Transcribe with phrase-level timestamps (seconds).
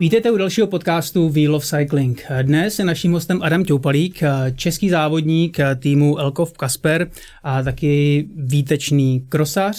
[0.00, 2.24] Vítejte u dalšího podcastu Wheel of Cycling.
[2.42, 4.22] Dnes je naším hostem Adam Toupalík,
[4.54, 7.10] český závodník týmu Elkov Kasper
[7.42, 9.76] a taky výtečný krosař.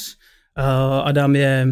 [1.03, 1.67] Adam je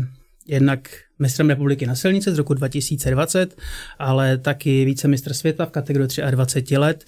[0.48, 0.90] jednak
[1.20, 3.56] mistrem republiky na silnici z roku 2020,
[4.00, 7.06] ale taky vícemistr světa v kategorii 23 let.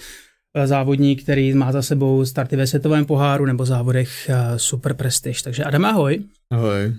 [0.66, 5.44] Závodník, který má za sebou starty ve světovém poháru nebo závodech Super Prestige.
[5.44, 6.24] Takže Adam, ahoj.
[6.52, 6.94] Ahoj.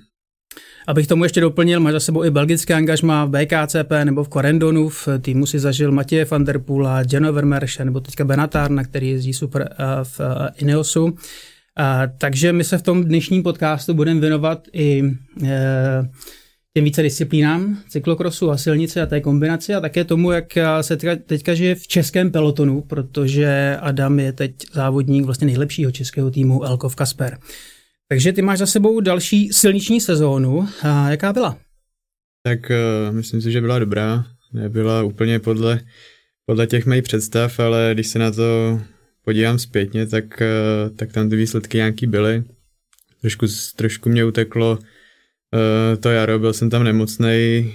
[0.87, 4.89] Abych tomu ještě doplnil, máš za sebou i belgické angažma v BKCP nebo v Corendonu,
[4.89, 9.33] v týmu si zažil Matěje van der Poola, Jano Vermeerše nebo teďka Benatárna, který jezdí
[9.33, 10.27] super uh, v uh,
[10.57, 11.05] Ineosu.
[11.05, 11.13] Uh,
[12.19, 15.03] takže my se v tom dnešním podcastu budeme věnovat i
[16.75, 20.45] těm více disciplínám, cyklokrosu a silnice a té kombinaci a také tomu, jak
[20.81, 26.31] se teďka, teďka žije v českém pelotonu, protože Adam je teď závodník vlastně nejlepšího českého
[26.31, 27.39] týmu Elkov Kasper.
[28.13, 30.69] Takže ty máš za sebou další silniční sezónu.
[30.83, 31.59] A jaká byla?
[32.43, 34.25] Tak uh, myslím si, že byla dobrá.
[34.53, 35.81] Nebyla úplně podle,
[36.47, 38.81] podle těch mých představ, ale když se na to
[39.25, 42.45] podívám zpětně, tak, uh, tak tam ty výsledky nějaký byly.
[43.21, 47.75] Trošku, trošku mě uteklo uh, to jaro, byl jsem tam nemocný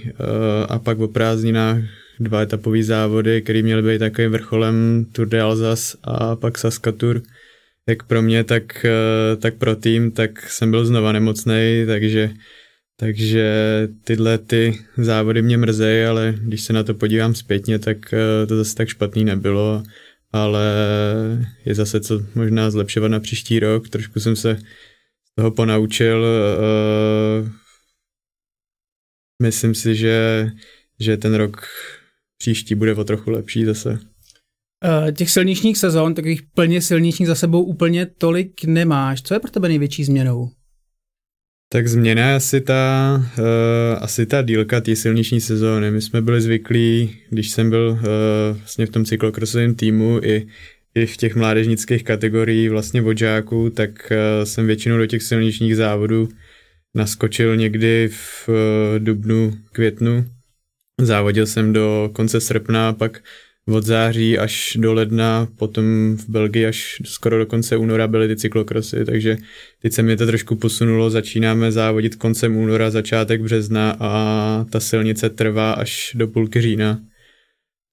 [0.68, 1.78] a pak o prázdninách
[2.20, 7.22] dva etapové závody, které měly být takovým vrcholem Tour de Alsace a pak Saskatur
[7.88, 12.30] jak pro mě, tak, eh, tak pro tým, tak jsem byl znova nemocný, takže,
[12.96, 13.48] takže
[14.04, 18.56] tyhle ty závody mě mrzejí, ale když se na to podívám zpětně, tak eh, to
[18.56, 19.82] zase tak špatný nebylo,
[20.32, 20.66] ale
[21.64, 24.58] je zase co možná zlepšovat na příští rok, trošku jsem se
[25.24, 27.50] z toho ponaučil, eh,
[29.42, 30.50] myslím si, že,
[31.00, 31.66] že ten rok
[32.38, 34.15] příští bude o trochu lepší zase.
[34.84, 39.22] Uh, těch silničních sezon, takových plně silničních za sebou úplně tolik nemáš.
[39.22, 40.50] Co je pro tebe největší změnou?
[41.72, 43.44] Tak změna je asi ta, uh,
[44.00, 45.90] asi ta dílka té silniční sezóny.
[45.90, 50.46] My jsme byli zvyklí, když jsem byl uh, vlastně v tom cyklokrosovém týmu i,
[50.94, 56.28] i v těch mládežnických kategoriích vlastně vodžáků, tak uh, jsem většinou do těch silničních závodů
[56.94, 58.54] naskočil někdy v uh,
[58.98, 60.24] dubnu, květnu.
[61.00, 63.22] Závodil jsem do konce srpna, pak
[63.68, 68.36] od září až do ledna, potom v Belgii až skoro do konce února byly ty
[68.36, 69.36] cyklokrosy, takže
[69.82, 75.30] teď se mě to trošku posunulo, začínáme závodit koncem února, začátek března a ta silnice
[75.30, 77.00] trvá až do půlky října.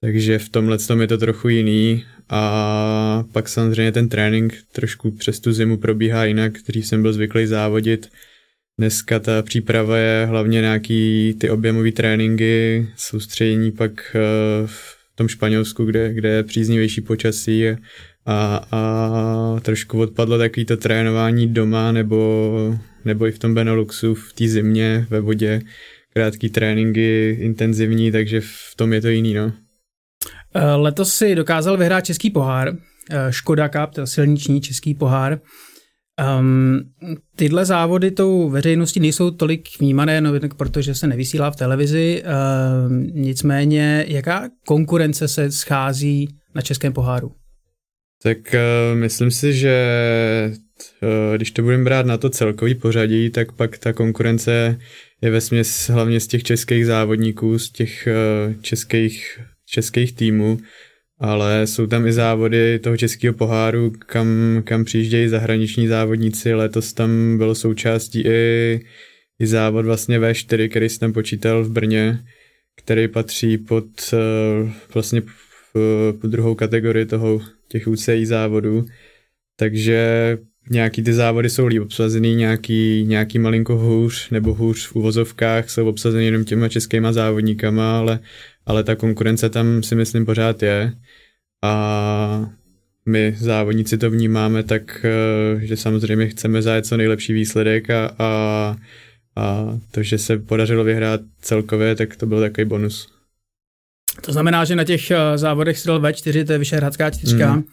[0.00, 5.40] Takže v tomhle tom je to trochu jiný a pak samozřejmě ten trénink trošku přes
[5.40, 8.08] tu zimu probíhá jinak, který jsem byl zvyklý závodit.
[8.78, 14.16] Dneska ta příprava je hlavně nějaký ty objemové tréninky, soustředění pak
[14.66, 17.76] v eh, tom Španělsku, kde, kde je příznivější počasí a,
[18.72, 22.50] a trošku odpadlo takový to trénování doma nebo,
[23.04, 25.60] nebo i v tom Beneluxu v té zimě ve vodě,
[26.12, 29.52] krátký tréninky, intenzivní, takže v tom je to jiný, no.
[30.54, 32.72] Eh, letos si dokázal vyhrát český pohár,
[33.10, 35.40] eh, Škoda Cup, silniční český pohár.
[36.38, 36.80] Um,
[37.36, 42.22] tyhle závody tou veřejností nejsou tolik vnímané, no, protože se nevysílá v televizi.
[42.22, 47.32] Um, nicméně, jaká konkurence se schází na Českém poháru?
[48.22, 49.76] Tak uh, myslím si, že
[51.02, 54.78] uh, když to budeme brát na to celkový pořadí, tak pak ta konkurence
[55.20, 58.08] je ve směs hlavně z těch českých závodníků, z těch
[58.46, 60.58] uh, českých, českých týmů
[61.18, 64.28] ale jsou tam i závody toho českého poháru, kam,
[64.64, 66.54] kam přijíždějí zahraniční závodníci.
[66.54, 68.80] Letos tam bylo součástí i,
[69.38, 72.18] i závod vlastně V4, který jsem počítal v Brně,
[72.76, 75.22] který patří pod eh, vlastně
[76.20, 78.86] pod druhou kategorii toho těch UCI závodů.
[79.56, 80.38] Takže
[80.70, 85.88] nějaký ty závody jsou líp obsazený, nějaký, nějaký malinko hůř nebo hůř v uvozovkách jsou
[85.88, 88.18] obsazeny jenom těma českýma závodníkama, ale
[88.66, 90.92] ale ta konkurence tam si myslím pořád je
[91.62, 92.50] a
[93.06, 98.76] my závodníci to vnímáme tak, eh, že samozřejmě chceme zajet co nejlepší výsledek a, a,
[99.36, 103.13] a to, že se podařilo vyhrát celkově, tak to byl takový bonus.
[104.20, 107.64] To znamená, že na těch eh, závodech si dal V4, to je Vyšehradská čtyřka, mm.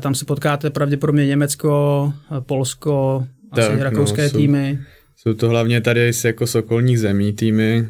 [0.00, 4.78] tam se potkáte pravděpodobně Německo, Polsko, asi tak, no, rakouské no, jsou, týmy.
[5.16, 7.88] Jsou to hlavně tady jako z okolních zemí týmy,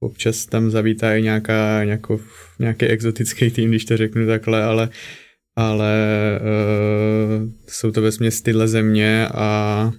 [0.00, 2.20] občas tam zavítá i nějaká, nějakou,
[2.58, 4.88] nějaký exotický tým, když to řeknu takhle, ale,
[5.56, 5.94] ale
[6.40, 8.10] uh, jsou to ve
[8.42, 9.92] tyhle země a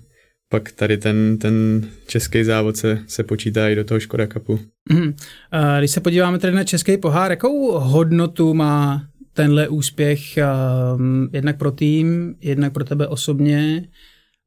[0.49, 4.59] pak tady ten, ten český závod se, se počítá i do toho Škoda Cupu.
[4.93, 5.13] Mm.
[5.79, 10.21] Když se podíváme tedy na český pohár, jakou hodnotu má tenhle úspěch
[10.95, 13.87] um, jednak pro tým, jednak pro tebe osobně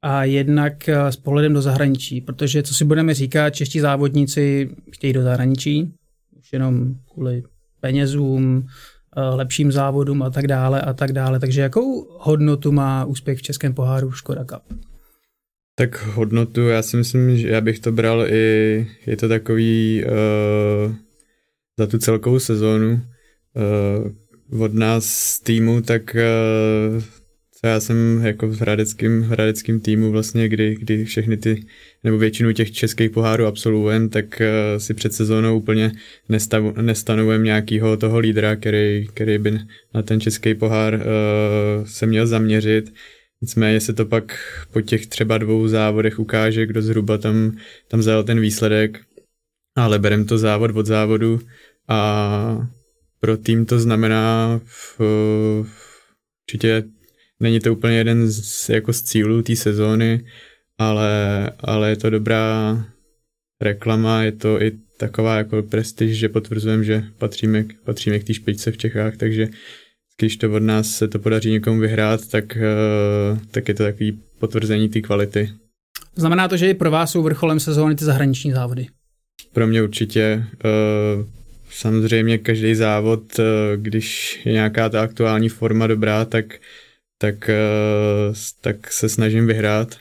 [0.03, 5.13] a jednak eh, s pohledem do zahraničí, protože co si budeme říkat, čeští závodníci chtějí
[5.13, 5.93] do zahraničí,
[6.39, 7.43] už jenom kvůli
[7.81, 8.67] penězům,
[9.17, 11.41] eh, lepším závodům a tak dále a tak dále.
[11.41, 14.90] Takže jakou hodnotu má úspěch v Českém poháru Škoda Cup?
[15.81, 20.95] Tak hodnotu, já si myslím, že já bych to bral i, je to takový uh,
[21.79, 23.01] za tu celkovou sezónu
[24.51, 27.03] uh, od nás z týmu, tak uh,
[27.61, 31.65] co já jsem jako v hradeckém, hradeckém týmu vlastně, kdy, kdy všechny ty,
[32.05, 35.93] nebo většinu těch českých pohárů absolvujeme, tak uh, si před sezónou úplně
[36.29, 39.59] nestav, nestanovujeme nějakého toho lídra, který, který by
[39.95, 41.01] na ten český pohár uh,
[41.85, 42.93] se měl zaměřit.
[43.43, 44.39] Nicméně se to pak
[44.73, 47.57] po těch třeba dvou závodech ukáže, kdo zhruba tam,
[47.89, 49.01] tam zajel ten výsledek,
[49.77, 51.41] ale berem to závod od závodu
[51.89, 52.69] a
[53.21, 55.01] pro tým to znamená v,
[56.45, 56.85] určitě
[57.41, 60.27] není to úplně jeden z, jako z cílů té sezóny,
[60.79, 61.13] ale,
[61.61, 62.77] ale je to dobrá
[63.61, 68.73] reklama, je to i taková jako prestiž, že potvrzujeme, že patříme, patříme k té špičce
[68.73, 69.49] v Čechách, takže
[70.21, 74.21] když to od nás se to podaří někomu vyhrát, tak, eh, tak je to takový
[74.39, 75.51] potvrzení té kvality.
[76.17, 78.87] Znamená to, že i pro vás jsou vrcholem sezóny ty zahraniční závody?
[79.53, 80.45] Pro mě určitě.
[80.65, 81.25] Eh,
[81.71, 83.43] samozřejmě každý závod, eh,
[83.77, 86.47] když je nějaká ta aktuální forma dobrá, tak,
[87.19, 87.51] tak,
[88.61, 89.97] tak se snažím vyhrát.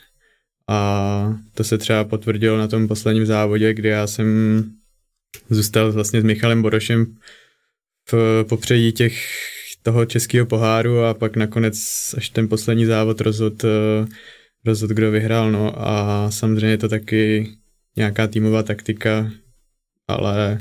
[0.67, 4.63] A to se třeba potvrdilo na tom posledním závodě, kdy já jsem
[5.49, 7.05] zůstal vlastně s Michalem Borošem
[8.11, 9.25] v popředí těch
[9.83, 11.75] toho českého poháru a pak nakonec
[12.17, 14.05] až ten poslední závod rozhod, eh,
[14.65, 15.87] rozhod kdo vyhrál, no.
[15.87, 17.49] A samozřejmě je to taky
[17.95, 19.31] nějaká týmová taktika,
[20.07, 20.59] ale,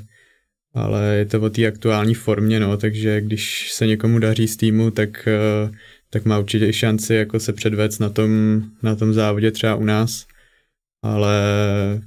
[0.74, 4.90] ale je to o té aktuální formě, no, takže když se někomu daří z týmu,
[4.90, 5.70] tak, eh,
[6.10, 9.84] tak má určitě i šanci jako se předvést na tom, na tom závodě třeba u
[9.84, 10.26] nás,
[11.02, 11.32] ale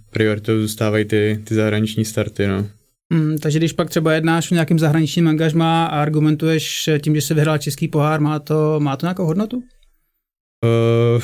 [0.09, 2.80] prioritou zůstávají ty, ty zahraniční starty, no.
[3.11, 7.33] Mm, takže když pak třeba jednáš v nějakým zahraničním angažmá a argumentuješ tím, že se
[7.33, 9.57] vyhrál český pohár, má to, má to nějakou hodnotu?
[9.57, 11.21] Uh,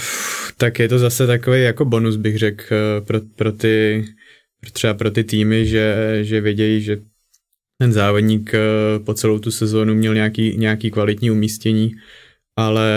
[0.57, 4.05] tak je to zase takový jako bonus, bych řekl, uh, pro, pro ty,
[4.73, 6.97] třeba pro ty týmy, že, že vědějí, že
[7.81, 11.91] ten závodník uh, po celou tu sezónu měl nějaký, nějaký kvalitní umístění,
[12.59, 12.91] ale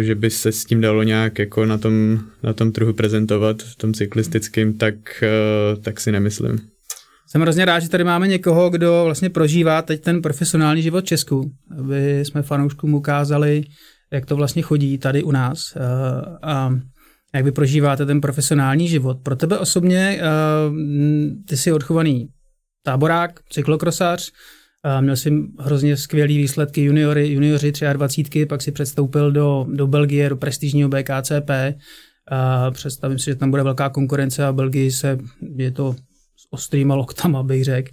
[0.00, 3.76] že by se s tím dalo nějak jako na tom, na tom trhu prezentovat, v
[3.76, 5.24] tom cyklistickém, tak,
[5.82, 6.60] tak si nemyslím.
[7.30, 11.08] Jsem hrozně rád, že tady máme někoho, kdo vlastně prožívá teď ten profesionální život v
[11.08, 13.64] Česku, aby jsme fanouškům ukázali,
[14.12, 15.80] jak to vlastně chodí tady u nás eh,
[16.42, 16.74] a
[17.34, 19.18] jak vy prožíváte ten profesionální život.
[19.22, 20.24] Pro tebe osobně, eh,
[21.48, 22.28] ty jsi odchovaný
[22.82, 24.32] táborák, cyklokrosař,
[24.84, 30.28] eh, měl jsi hrozně skvělý výsledky juniory, junioři 23, pak si předstoupil do, do Belgie,
[30.28, 31.74] do prestižního BKCP.
[32.70, 35.18] Představím si, že tam bude velká konkurence a Belgii se
[35.56, 35.96] je to
[36.50, 37.90] ostrýma loktama, bych řekl.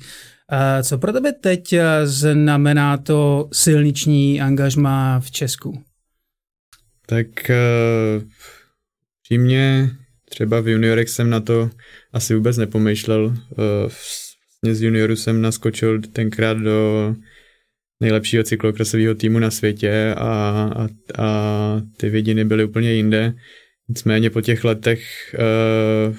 [0.84, 5.84] Co pro tebe teď eh, znamená to silniční angažma v Česku?
[7.08, 8.24] Tak uh,
[9.24, 9.90] přímě
[10.30, 11.70] třeba v juniorech jsem na to
[12.14, 13.26] asi vůbec nepomýšlel.
[13.26, 17.16] Uh, z junioru jsem naskočil tenkrát do
[18.00, 20.28] nejlepšího cyklokrosového týmu na světě a,
[20.76, 20.88] a,
[21.24, 23.34] a ty vidiny byly úplně jinde.
[23.90, 25.36] Nicméně po těch letech
[26.10, 26.16] uh,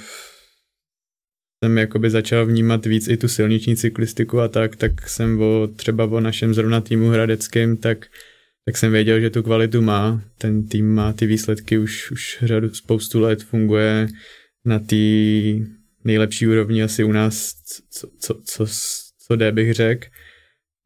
[1.66, 6.04] jsem jakoby začal vnímat víc i tu silniční cyklistiku a tak, tak jsem o, třeba
[6.04, 8.06] o našem zrovna týmu hradeckém, tak,
[8.64, 10.22] tak jsem věděl, že tu kvalitu má.
[10.38, 14.08] Ten tým má ty výsledky už, už řadu, spoustu let funguje
[14.64, 14.96] na té
[16.04, 17.54] nejlepší úrovni asi u nás,
[17.90, 18.66] co, co, co,
[19.26, 20.08] co jde, bych řekl.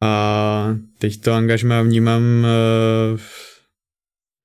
[0.03, 2.23] A teď to angažmá vnímám
[3.13, 3.19] uh,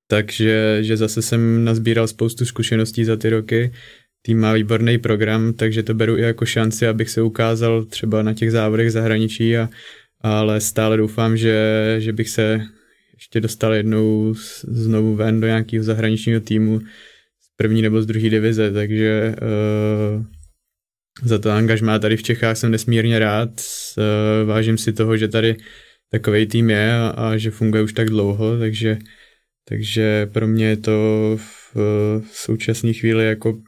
[0.09, 3.73] takže že zase jsem nazbíral spoustu zkušeností za ty roky
[4.27, 8.35] tým má výborný program, takže to beru i jako šanci, abych se ukázal třeba na
[8.35, 9.71] těch závodech zahraničí, a,
[10.21, 11.57] ale stále doufám, že,
[11.99, 12.61] že bych se
[13.15, 14.35] ještě dostal jednou
[14.69, 16.81] znovu ven do nějakého zahraničního týmu
[17.41, 20.25] z první nebo z druhé divize, takže uh,
[21.23, 23.51] za to angažmá tady v Čechách jsem nesmírně rád.
[23.51, 25.57] Uh, vážím si toho, že tady
[26.11, 28.99] takový tým je a, a že funguje už tak dlouho, takže,
[29.69, 30.99] takže pro mě je to
[31.37, 31.77] v,
[32.21, 33.59] v současné chvíli jako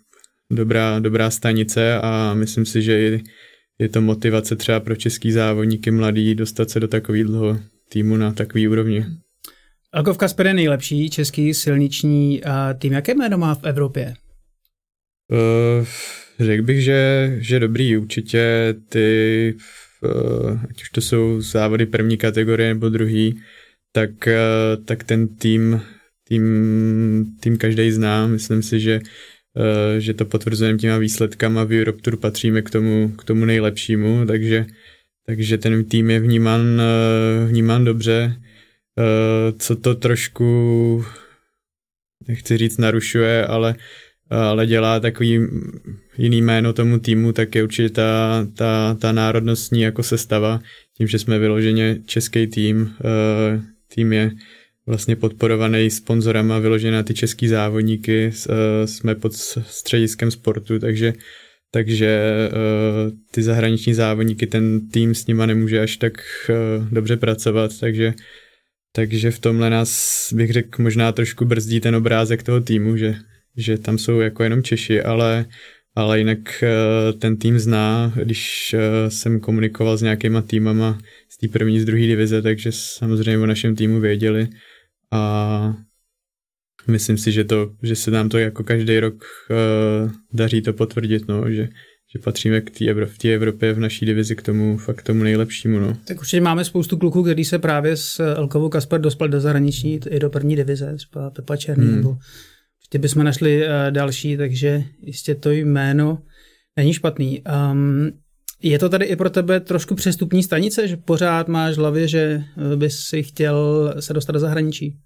[0.53, 3.21] dobrá, dobrá stanice a myslím si, že je,
[3.79, 8.69] je to motivace třeba pro český závodníky mladý dostat se do takového týmu na takový
[8.69, 9.07] úrovni.
[9.93, 12.43] Alkov Kasper je nejlepší český silniční
[12.79, 12.93] tým.
[12.93, 14.15] Jaké jméno má v Evropě?
[15.33, 15.87] Uh,
[16.41, 17.97] řekl bych, že, že dobrý.
[17.97, 19.55] Určitě ty,
[20.03, 23.41] uh, ať už to jsou závody první kategorie nebo druhý,
[23.93, 25.81] tak, uh, tak ten tým,
[26.29, 26.45] tým,
[27.41, 28.27] tým každý zná.
[28.27, 29.01] Myslím si, že
[29.99, 34.67] že to potvrzujeme těma výsledkama v Europe Tour patříme k tomu, k tomu nejlepšímu, takže,
[35.27, 36.83] takže ten tým je vnímán,
[37.47, 38.37] vnímán dobře.
[39.59, 41.05] Co to trošku,
[42.29, 43.75] nechci říct narušuje, ale,
[44.31, 45.41] ale dělá takový
[46.19, 50.61] jiný jméno tomu týmu, tak je určitě ta, ta, ta národnostní jako sestava,
[50.97, 52.95] tím, že jsme vyloženě český tým,
[53.95, 54.31] tým je
[54.89, 58.33] vlastně podporovaný sponzorama, vyložený na ty český závodníky,
[58.85, 61.13] jsme pod střediskem sportu, takže
[61.71, 62.21] takže
[62.53, 66.13] uh, ty zahraniční závodníky, ten tým s nima nemůže až tak
[66.49, 68.15] uh, dobře pracovat, takže,
[68.93, 73.15] takže v tomhle nás, bych řekl, možná trošku brzdí ten obrázek toho týmu, že,
[73.57, 75.45] že tam jsou jako jenom Češi, ale,
[75.95, 76.65] ale jinak
[77.19, 78.75] ten tým zná, když
[79.09, 83.77] jsem komunikoval s nějakýma týmama z té první, z druhé divize, takže samozřejmě o našem
[83.77, 84.49] týmu věděli
[85.13, 85.75] a
[86.87, 91.29] myslím si, že, to, že se nám to jako každý rok uh, daří to potvrdit,
[91.29, 91.69] no, že,
[92.13, 95.23] že patříme k té Evro, v té Evropě v naší divizi k tomu, fakt tomu
[95.23, 95.81] nejlepšímu.
[95.81, 95.97] No.
[96.05, 100.19] Tak určitě máme spoustu kluků, kteří se právě s Elkovou Kasper dospěl do zahraničí, i
[100.19, 101.97] do první divize, třeba Pepa Černý, hmm.
[101.97, 106.23] nebo určitě bychom našli uh, další, takže jistě to jméno
[106.77, 107.43] není špatný.
[107.73, 108.11] Um,
[108.63, 112.45] je to tady i pro tebe trošku přestupní stanice, že pořád máš v hlavě, že
[112.77, 114.97] bys si chtěl se dostat do zahraničí?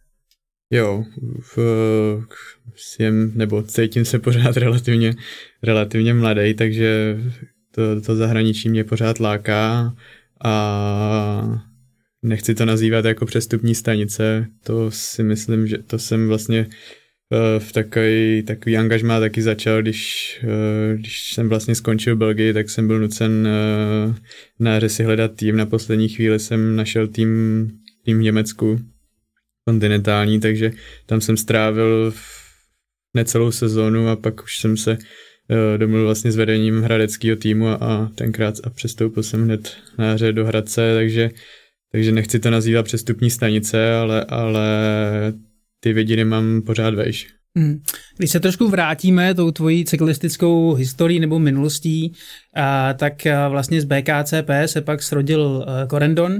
[0.70, 1.04] Jo,
[1.40, 1.58] v,
[2.76, 5.14] jsem, nebo cítím se pořád relativně,
[5.62, 7.18] relativně mladý, takže
[7.74, 9.94] to, to zahraničí mě pořád láká
[10.44, 11.62] a
[12.22, 17.01] nechci to nazývat jako přestupní stanice, to si myslím, že to jsem vlastně eh,
[17.58, 22.86] v takový, takový angažmá taky začal, když, eh, když jsem vlastně skončil Belgii, tak jsem
[22.86, 24.14] byl nucen eh,
[24.58, 25.56] na hře si hledat tým.
[25.56, 27.70] Na poslední chvíli jsem našel tým,
[28.04, 28.80] tým v Německu,
[29.64, 30.70] kontinentální, takže
[31.06, 32.14] tam jsem strávil
[33.14, 34.98] necelou sezónu a pak už jsem se
[35.76, 40.32] domluvil vlastně s vedením hradeckého týmu a, a tenkrát a přestoupil jsem hned na hře
[40.32, 41.30] do Hradce, takže,
[41.92, 44.62] takže nechci to nazývat přestupní stanice, ale, ale
[45.84, 47.28] ty vidiny mám pořád vejš.
[47.58, 47.82] Hmm.
[48.16, 52.12] Když se trošku vrátíme tou tvojí cyklistickou historií nebo minulostí,
[52.54, 56.38] a, tak a vlastně z BKCP se pak srodil a, Corendon,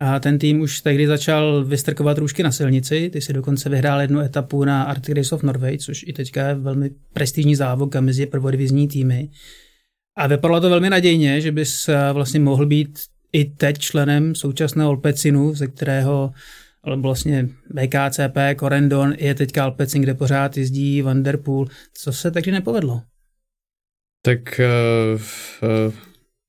[0.00, 4.20] a ten tým už tehdy začal vystrkovat růžky na silnici, ty si dokonce vyhrál jednu
[4.20, 8.26] etapu na Arctic Race of Norway, což i teďka je velmi prestižní závod a mezi
[8.26, 9.30] prvodivizní týmy.
[10.18, 12.98] A vypadalo to velmi nadějně, že bys eh, vlastně mohl být
[13.32, 16.32] i teď členem současného Alpecinu, ze kterého
[16.86, 21.66] ale vlastně BKCP, Corendon, je teďka Alpecin, kde pořád jezdí Vanderpool.
[21.94, 23.02] Co se takže nepovedlo?
[24.22, 24.60] Tak
[25.14, 25.20] uh,
[25.86, 25.94] uh,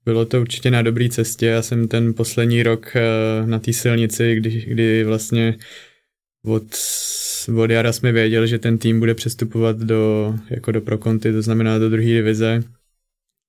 [0.05, 1.45] bylo to určitě na dobré cestě.
[1.45, 3.01] Já jsem ten poslední rok eh,
[3.45, 5.57] na té silnici, kdy, kdy vlastně
[6.45, 6.63] od,
[7.57, 11.79] od jara jsme věděli, že ten tým bude přestupovat do, jako do Prokonty, to znamená
[11.79, 12.63] do druhé divize,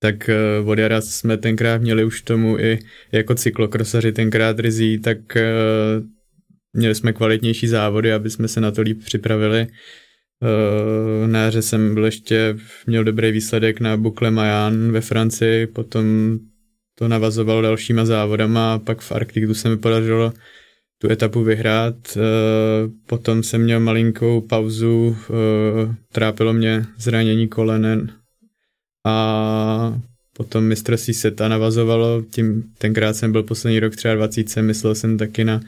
[0.00, 0.30] tak
[0.64, 2.78] od jara jsme tenkrát měli už tomu i
[3.12, 5.18] jako cyklokrosaři tenkrát rizí, tak
[6.72, 9.66] měli jsme kvalitnější závody, aby jsme se na to líp připravili.
[11.26, 12.56] Na jaře jsem byl ještě,
[12.86, 16.38] měl dobrý výsledek na Bukle Majan ve Francii, potom
[16.98, 20.32] to navazovalo dalšíma závodama a pak v Arktiku se mi podařilo
[20.98, 21.94] tu etapu vyhrát.
[22.16, 22.20] Eh,
[23.06, 28.12] potom jsem měl malinkou pauzu, eh, trápilo mě zranění kolenen
[29.06, 30.00] a
[30.36, 35.60] potom mistrovství seta navazovalo, tím tenkrát jsem byl poslední rok 23, myslel jsem taky na,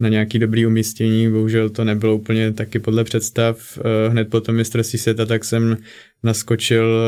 [0.00, 3.78] na nějaký dobrý umístění, bohužel to nebylo úplně taky podle představ.
[3.78, 5.76] Eh, hned potom mistrovství seta tak jsem
[6.22, 7.00] naskočil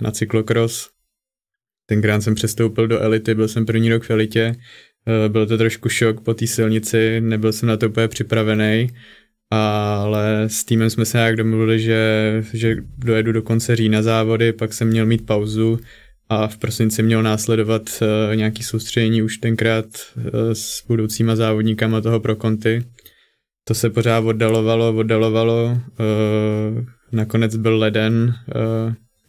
[0.00, 0.90] na cyklokros,
[1.90, 4.54] Tenkrát jsem přestoupil do elity, byl jsem první rok v elitě,
[5.06, 8.88] eh, byl to trošku šok po té silnici, nebyl jsem na to úplně připravený,
[9.50, 14.72] ale s týmem jsme se nějak domluvili, že, že dojedu do konce října závody, pak
[14.72, 15.78] jsem měl mít pauzu
[16.28, 22.20] a v prosinci měl následovat uh, nějaký soustředění už tenkrát uh, s budoucíma závodníkama toho
[22.20, 22.84] pro konty.
[23.64, 28.34] To se pořád oddalovalo, oddalovalo, uh, nakonec byl leden,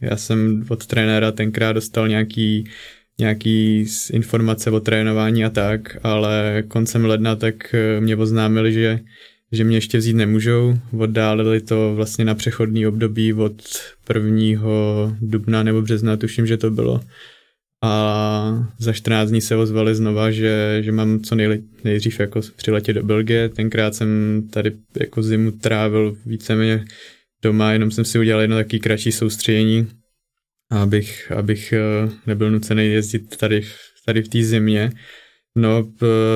[0.02, 2.70] já jsem od trenéra tenkrát dostal nějaký,
[3.20, 9.00] nějaký informace o trénování a tak, ale koncem ledna tak eh, mě oznámili, že,
[9.52, 10.80] že mě ještě vzít nemůžou.
[11.00, 13.62] Oddálili to vlastně na přechodný období od
[14.16, 15.18] 1.
[15.22, 17.02] dubna nebo března, tuším, že to bylo.
[17.84, 22.96] A za 14 dní se ozvali znova, že, že mám co nejli, nejdřív jako přiletět
[22.96, 23.50] do Belgie.
[23.50, 26.86] Tenkrát jsem tady jako zimu trávil víceméně
[27.42, 29.88] doma, jenom jsem si udělal jedno taký kratší soustředění,
[30.72, 33.66] abych, abych eh, nebyl nucený jezdit tady,
[34.06, 34.92] tady v té zimě.
[35.60, 35.92] No,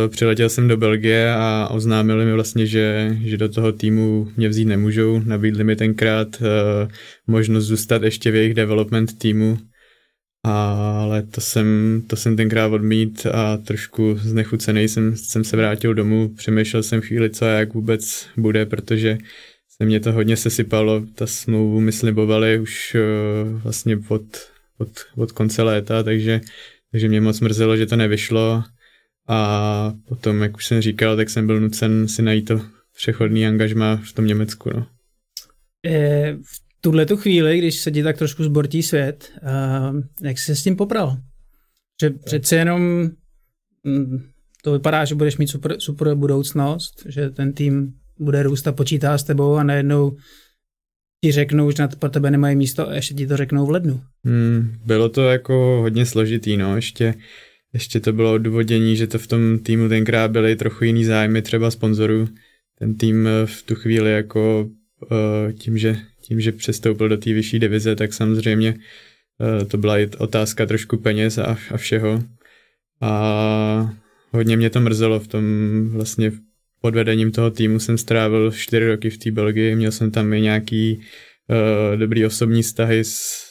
[0.07, 4.65] přiletěl jsem do Belgie a oznámili mi vlastně, že, že do toho týmu mě vzít
[4.65, 5.19] nemůžou.
[5.25, 6.47] Nabídli mi tenkrát uh,
[7.27, 9.57] možnost zůstat ještě v jejich development týmu.
[10.43, 16.33] Ale to jsem, to jsem tenkrát odmít a trošku znechucený jsem, jsem se vrátil domů,
[16.35, 19.17] přemýšlel jsem chvíli, co a jak vůbec bude, protože
[19.77, 24.21] se mě to hodně sesypalo, ta smlouvu mi slibovali už uh, vlastně od,
[24.77, 26.41] od, od konce léta, takže,
[26.91, 28.63] takže mě moc mrzelo, že to nevyšlo
[29.27, 32.61] a potom, jak už jsem říkal, tak jsem byl nucen si najít to
[32.95, 34.69] přechodný angažma v tom Německu.
[34.73, 34.87] No.
[35.85, 40.45] E, v tuhle tu chvíli, když se ti tak trošku zbortí svět, uh, jak jsi
[40.45, 41.17] se s tím popral?
[42.01, 43.09] Že přece jenom
[43.83, 44.23] mm,
[44.63, 49.17] to vypadá, že budeš mít super, super budoucnost, že ten tým bude růst a počítá
[49.17, 50.17] s tebou a najednou
[51.23, 54.01] ti řeknou, že na pro tebe nemají místo a ještě ti to řeknou v lednu.
[54.25, 57.13] Hmm, bylo to jako hodně složitý, no, ještě,
[57.73, 61.71] ještě to bylo odůvodění, že to v tom týmu tenkrát byly trochu jiný zájmy třeba
[61.71, 62.29] sponzorů.
[62.79, 64.69] Ten tým v tu chvíli jako
[65.11, 69.99] uh, tím, že tím, že přestoupil do té vyšší divize, tak samozřejmě uh, to byla
[69.99, 72.23] i otázka trošku peněz a, a všeho.
[73.01, 73.93] A
[74.31, 75.43] hodně mě to mrzelo v tom
[75.89, 76.31] vlastně
[76.81, 80.41] pod vedením toho týmu jsem strávil čtyři roky v té Belgii, měl jsem tam i
[80.41, 83.42] nějaký uh, dobrý osobní vztahy s,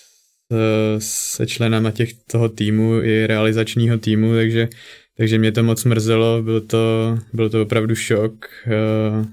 [0.99, 4.69] se členama těch toho týmu i realizačního týmu, takže,
[5.17, 8.47] takže mě to moc mrzelo, byl to, byl to opravdu šok.
[8.67, 9.27] Uh,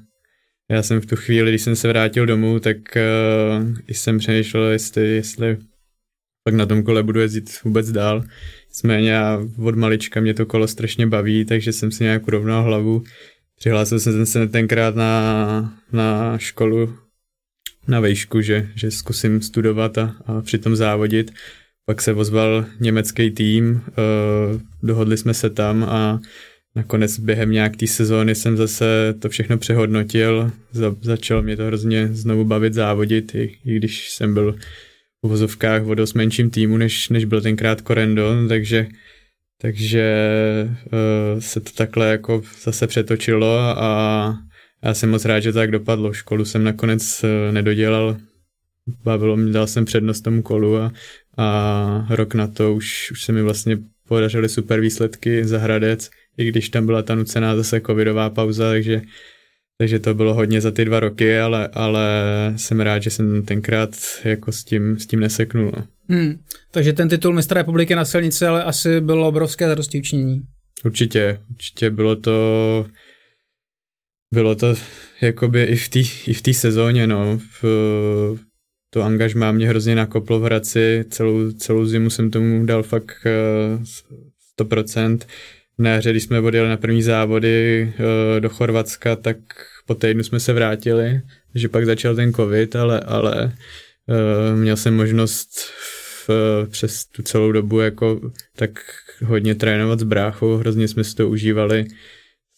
[0.69, 5.07] já jsem v tu chvíli, když jsem se vrátil domů, tak uh, jsem přemýšlel, jestli,
[5.07, 5.57] jestli
[6.43, 8.23] pak na tom kole budu jezdit vůbec dál.
[8.69, 9.19] Nicméně
[9.63, 13.03] od malička mě to kolo strašně baví, takže jsem si nějak urovnal hlavu.
[13.59, 16.93] Přihlásil jsem se tenkrát na, na školu
[17.87, 21.31] na vejšku, že, že zkusím studovat a, a přitom závodit.
[21.85, 26.19] Pak se ozval německý tým, uh, dohodli jsme se tam a
[26.75, 32.07] nakonec během nějak té sezóny jsem zase to všechno přehodnotil, za, začal mě to hrozně
[32.11, 34.55] znovu bavit závodit, i, i když jsem byl
[35.23, 38.87] v vozovkách o dost menším týmu, než, než byl tenkrát Corendon, takže
[39.61, 40.25] takže
[40.85, 44.37] uh, se to takhle jako zase přetočilo a
[44.83, 46.13] já jsem moc rád, že tak dopadlo.
[46.13, 48.17] Školu jsem nakonec uh, nedodělal,
[49.03, 50.91] bavilo mě, dal jsem přednost tomu kolu a,
[51.37, 56.45] a rok na to už, už se mi vlastně podařily super výsledky za Hradec, i
[56.45, 59.01] když tam byla ta nucená zase covidová pauza, takže,
[59.77, 62.09] takže to bylo hodně za ty dva roky, ale, ale
[62.55, 63.89] jsem rád, že jsem tenkrát
[64.23, 65.71] jako s tím, s tím neseknul.
[65.77, 65.83] No.
[66.09, 66.39] Hmm.
[66.71, 70.41] Takže ten titul mistra republiky na silnici ale asi bylo obrovské zadosti učinění.
[70.85, 72.85] Určitě, určitě bylo to
[74.33, 74.75] bylo to
[75.21, 77.39] jakoby i v té i v sezóně, no.
[77.61, 77.65] V,
[78.89, 83.27] to angažmá mě hrozně nakoplo v Hradci, celou, celou zimu jsem tomu dal fakt
[84.59, 85.19] 100%.
[85.21, 85.27] Eh,
[85.77, 87.81] na hře, když jsme odjeli na první závody
[88.37, 89.37] eh, do Chorvatska, tak
[89.85, 91.21] po týdnu jsme se vrátili,
[91.55, 93.53] že pak začal ten covid, ale, ale
[94.09, 95.49] eh, měl jsem možnost
[96.71, 98.79] přes tu celou dobu jako tak
[99.25, 101.85] hodně trénovat s bráchou, hrozně jsme si to užívali.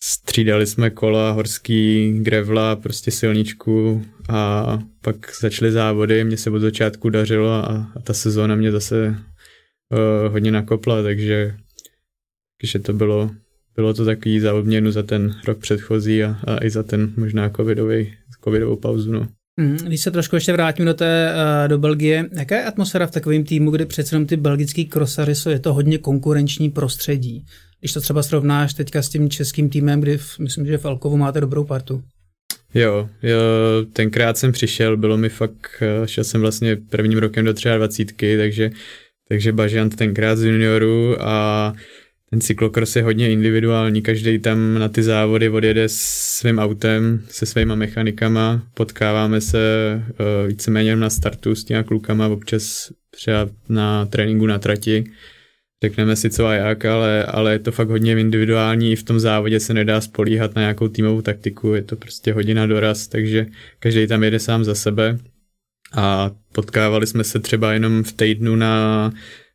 [0.03, 7.09] Střídali jsme kola, horský, grevla, prostě silničku a pak začaly závody, mně se od začátku
[7.09, 11.55] dařilo a, a ta sezóna mě zase uh, hodně nakopla, takže,
[12.61, 13.31] takže to bylo,
[13.75, 17.49] bylo to takový za odměnu za ten rok předchozí a, a i za ten možná
[17.49, 19.11] covidový, covidovou pauzu.
[19.11, 19.27] No.
[19.59, 23.11] Mhm, když se trošku ještě vrátím do té eh, do Belgie, jaká je atmosféra v
[23.11, 27.45] takovém týmu, kde přece jenom ty belgický krosary jsou, je to hodně konkurenční prostředí.
[27.81, 31.17] Když to třeba srovnáš teďka s tím českým týmem, kdy v, myslím, že v Alkovu
[31.17, 32.03] máte dobrou partu.
[32.73, 33.39] Jo, jo,
[33.93, 38.71] tenkrát jsem přišel, bylo mi fakt, eh, šel jsem vlastně prvním rokem do 23, takže,
[39.27, 41.73] takže Bažant tenkrát z junioru a
[42.29, 47.75] ten cyklokros je hodně individuální, každý tam na ty závody odjede svým autem, se svýma
[47.75, 49.59] mechanikama, potkáváme se
[49.95, 55.03] uh, víceméně na startu s těma klukama, občas třeba na tréninku na trati,
[55.83, 59.19] řekneme si co a jak, ale, ale je to fakt hodně individuální, i v tom
[59.19, 63.45] závodě se nedá spolíhat na nějakou týmovou taktiku, je to prostě hodina doraz, takže
[63.79, 65.17] každý tam jede sám za sebe
[65.93, 69.11] a potkávali jsme se třeba jenom v týdnu na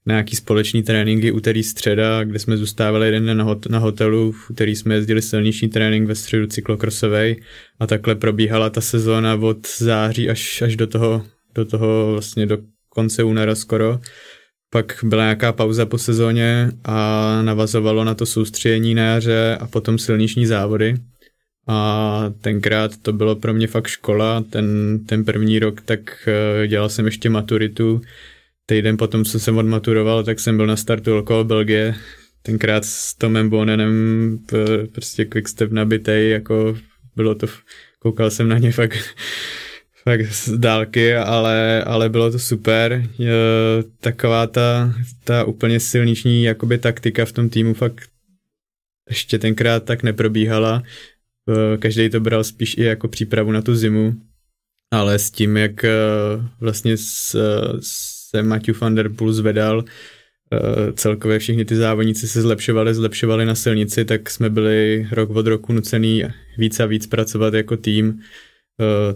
[0.07, 4.33] na nějaký společný tréninky úterý středa, kde jsme zůstávali jeden den na, hot, na hotelu,
[4.33, 7.43] v úterý jsme jezdili silniční trénink ve středu cyklokrosovej
[7.81, 12.59] a takhle probíhala ta sezóna od září až, až do toho, do toho vlastně do
[12.89, 14.01] konce února skoro.
[14.71, 19.99] Pak byla nějaká pauza po sezóně a navazovalo na to soustředění na jaře a potom
[19.99, 20.95] silniční závody.
[21.69, 26.89] A tenkrát to bylo pro mě fakt škola, ten, ten první rok, tak eh, dělal
[26.89, 28.01] jsem ještě maturitu,
[28.67, 31.95] týden potom, co jsem odmaturoval, tak jsem byl na startu okolo Belgie,
[32.43, 34.39] tenkrát s Tomem Bonenem,
[34.93, 36.77] prostě quickstep nabitej, jako
[37.17, 37.47] bylo to,
[37.99, 38.99] koukal jsem na ně fakt,
[40.09, 43.03] fakt z dálky, ale, ale bylo to super.
[44.01, 48.09] Taková ta, ta úplně silniční jakoby taktika v tom týmu fakt
[49.09, 50.83] ještě tenkrát tak neprobíhala.
[51.79, 54.15] Každý to bral spíš i jako přípravu na tu zimu,
[54.93, 55.85] ale s tím, jak
[56.61, 56.95] vlastně
[57.81, 59.85] se Matthew van der Poel zvedal,
[60.95, 65.73] celkově všichni ty závodníci se zlepšovali, zlepšovali na silnici, tak jsme byli rok od roku
[65.73, 66.23] nucený
[66.59, 68.21] víc a víc pracovat jako tým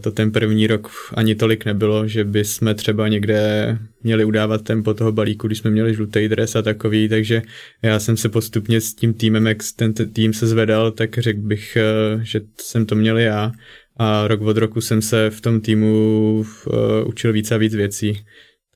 [0.01, 4.94] to ten první rok ani tolik nebylo, že by jsme třeba někde měli udávat tempo
[4.94, 7.42] toho balíku, když jsme měli žlutý dres a takový, takže
[7.83, 11.77] já jsem se postupně s tím týmem, jak ten tým se zvedal, tak řekl bych,
[11.77, 13.53] eh, že jsem to měl já
[13.96, 18.25] a rok od roku jsem se v tom týmu eh, učil víc a víc věcí.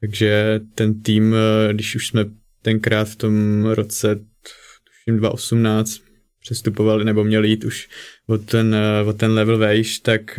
[0.00, 1.34] Takže ten tým,
[1.72, 2.24] když už jsme
[2.62, 4.16] tenkrát v tom roce,
[5.04, 6.03] tuším 2018,
[6.44, 7.88] přestupovali nebo měli jít už
[8.26, 8.76] o ten,
[9.06, 10.38] o ten level vejš, tak,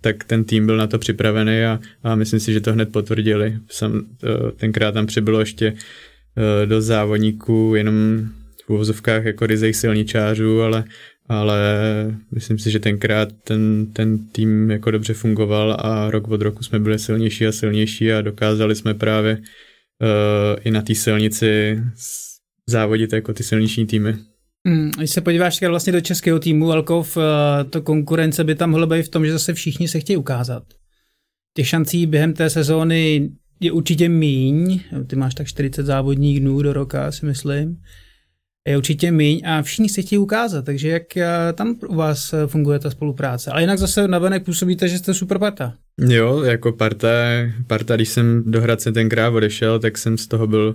[0.00, 3.58] tak ten tým byl na to připravený a, a myslím si, že to hned potvrdili.
[3.70, 4.02] Sam,
[4.56, 5.74] tenkrát tam přibylo ještě
[6.64, 8.28] do závodníků jenom
[8.66, 10.84] v uvozovkách jako ryzejch silničářů, ale,
[11.28, 11.58] ale
[12.34, 16.78] myslím si, že tenkrát ten, ten tým jako dobře fungoval a rok od roku jsme
[16.80, 21.80] byli silnější a silnější a dokázali jsme právě uh, i na té silnici
[22.66, 24.16] závodit jako ty silniční týmy.
[24.68, 28.86] Hmm, když se podíváš vlastně do českého týmu, Velkov, eh, to konkurence by tam mohla
[28.86, 30.62] být v tom, že zase všichni se chtějí ukázat.
[31.56, 36.72] Těch šancí během té sezóny je určitě míň, ty máš tak 40 závodních dnů do
[36.72, 37.76] roka, si myslím,
[38.68, 42.46] je určitě míň a všichni se chtějí ukázat, takže jak eh, tam u vás eh,
[42.46, 43.50] funguje ta spolupráce.
[43.50, 45.74] Ale jinak zase navenek působíte, že jste super parta.
[46.00, 47.08] Jo, jako parta,
[47.66, 50.74] parta, když jsem do Hradce tenkrát odešel, tak jsem z toho byl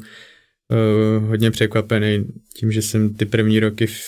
[0.71, 4.01] uh, hodně překvapený tím, že jsem ty první roky v,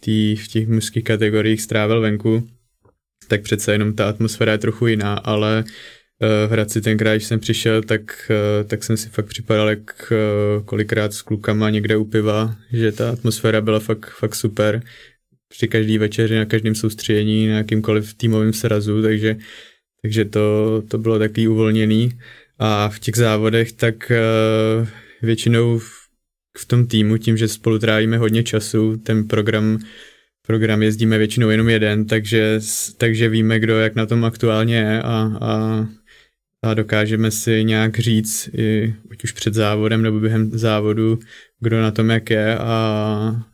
[0.00, 2.48] tý, v těch mužských kategoriích strávil venku,
[3.28, 7.40] tak přece jenom ta atmosféra je trochu jiná, ale uh, v Hradci tenkrát, když jsem
[7.40, 12.04] přišel, tak, uh, tak jsem si fakt připadal jak uh, kolikrát s klukama někde u
[12.04, 14.82] piva, že ta atmosféra byla fakt, fakt super
[15.48, 19.36] při každý večeři, na každém soustředění, na jakýmkoliv týmovém srazu, takže,
[20.02, 22.18] takže to, to bylo takový uvolněný.
[22.58, 24.12] A v těch závodech tak
[25.26, 25.90] většinou v,
[26.58, 29.78] v tom týmu, tím, že spolu trávíme hodně času, ten program
[30.46, 32.60] program jezdíme většinou jenom jeden, takže,
[32.96, 35.86] takže víme, kdo jak na tom aktuálně je a, a,
[36.62, 41.18] a dokážeme si nějak říct, i, ať už před závodem nebo během závodu,
[41.60, 43.46] kdo na tom jak je a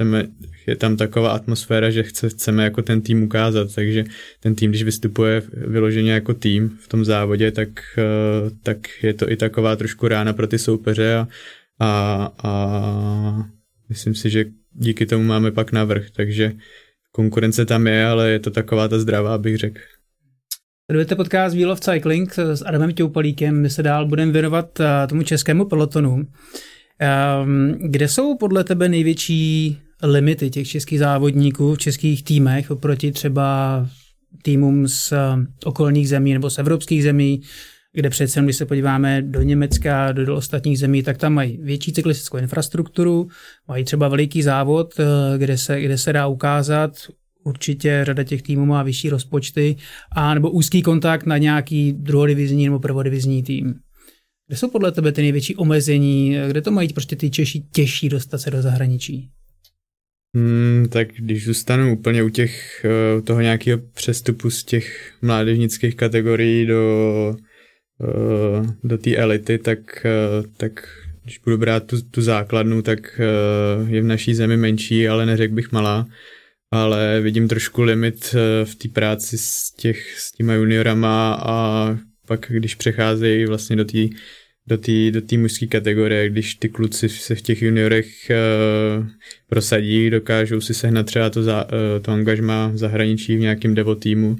[0.00, 0.26] chceme,
[0.66, 4.04] je tam taková atmosféra, že chce, chceme jako ten tým ukázat, takže
[4.40, 9.30] ten tým, když vystupuje vyloženě jako tým v tom závodě, tak, eh, tak je to
[9.30, 11.26] i taková trošku rána pro ty soupeře a,
[11.78, 12.52] a, a
[13.88, 16.52] myslím si, že díky tomu máme pak navrh, takže
[17.12, 19.80] konkurence tam je, ale je to taková ta zdravá, bych řekl.
[20.90, 23.62] Sledujete podcast Wheel of Cycling s Adamem Těupalíkem.
[23.62, 26.26] My se dál budeme věnovat eh, tomu českému pelotonu.
[26.98, 33.86] Ehm, kde jsou podle tebe největší limity těch českých závodníků v českých týmech oproti třeba
[34.42, 35.18] týmům z eh,
[35.64, 37.42] okolních zemí nebo z evropských zemí,
[37.92, 41.92] kde přece, když se podíváme do Německa, do, do ostatních zemí, tak tam mají větší
[41.92, 43.28] cyklistickou infrastrukturu,
[43.68, 45.04] mají třeba veliký závod, eh,
[45.38, 46.92] kde se, kde se dá ukázat,
[47.44, 49.76] určitě řada těch týmů má vyšší rozpočty,
[50.12, 53.74] a nebo úzký kontakt na nějaký druhodivizní nebo prvodivizní tým.
[54.46, 58.38] Kde jsou podle tebe ty největší omezení, kde to mají prostě ty Češi těžší dostat
[58.38, 59.30] se do zahraničí?
[60.34, 66.66] Hmm, tak když zůstanu úplně u těch, uh, toho nějakého přestupu z těch mládežnických kategorií
[66.66, 67.34] do,
[67.98, 70.88] uh, do té elity, tak, uh, tak
[71.24, 73.20] když budu brát tu, tu základnu, tak
[73.86, 76.06] je v naší zemi menší, ale neřekl bych malá.
[76.72, 81.86] Ale vidím trošku limit v té práci s, těch, s těma juniorama a
[82.26, 83.98] pak když přecházejí vlastně do té
[84.66, 89.06] do té do mužské kategorie, když ty kluci se v těch juniorech uh,
[89.46, 91.70] prosadí, dokážou si sehnat třeba to, za, uh,
[92.02, 94.36] to angažma v zahraničí v nějakém devo týmu,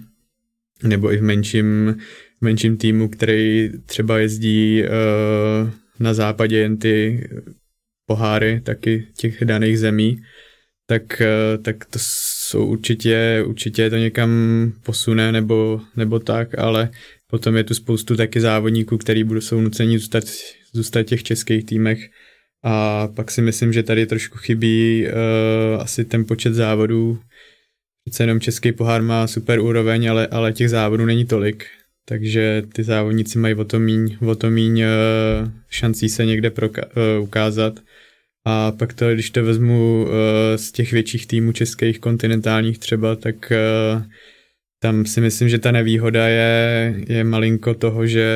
[0.83, 1.99] nebo i v menším,
[2.41, 7.29] menším týmu, který třeba jezdí uh, na západě jen ty
[8.07, 10.23] poháry taky těch daných zemí,
[10.87, 14.31] tak, uh, tak to jsou určitě, určitě to někam
[14.83, 16.91] posune nebo, nebo tak, ale
[17.31, 20.25] Potom je tu spoustu taky závodníků, který budou jsou nuceni zůstat,
[20.73, 22.11] zůstat v těch českých týmech.
[22.65, 27.19] A pak si myslím, že tady trošku chybí uh, asi ten počet závodů.
[28.05, 31.67] Přece jenom český pohár má super úroveň, ale, ale těch závodů není tolik.
[32.05, 34.89] Takže ty závodníci mají o to míň, o to míň uh,
[35.71, 37.81] šancí se někde proka- uh, ukázat.
[38.45, 40.11] A pak to, když to vezmu uh,
[40.57, 44.03] z těch větších týmů českých, kontinentálních třeba, tak uh,
[44.83, 48.31] tam si myslím, že ta nevýhoda je, je malinko toho, že,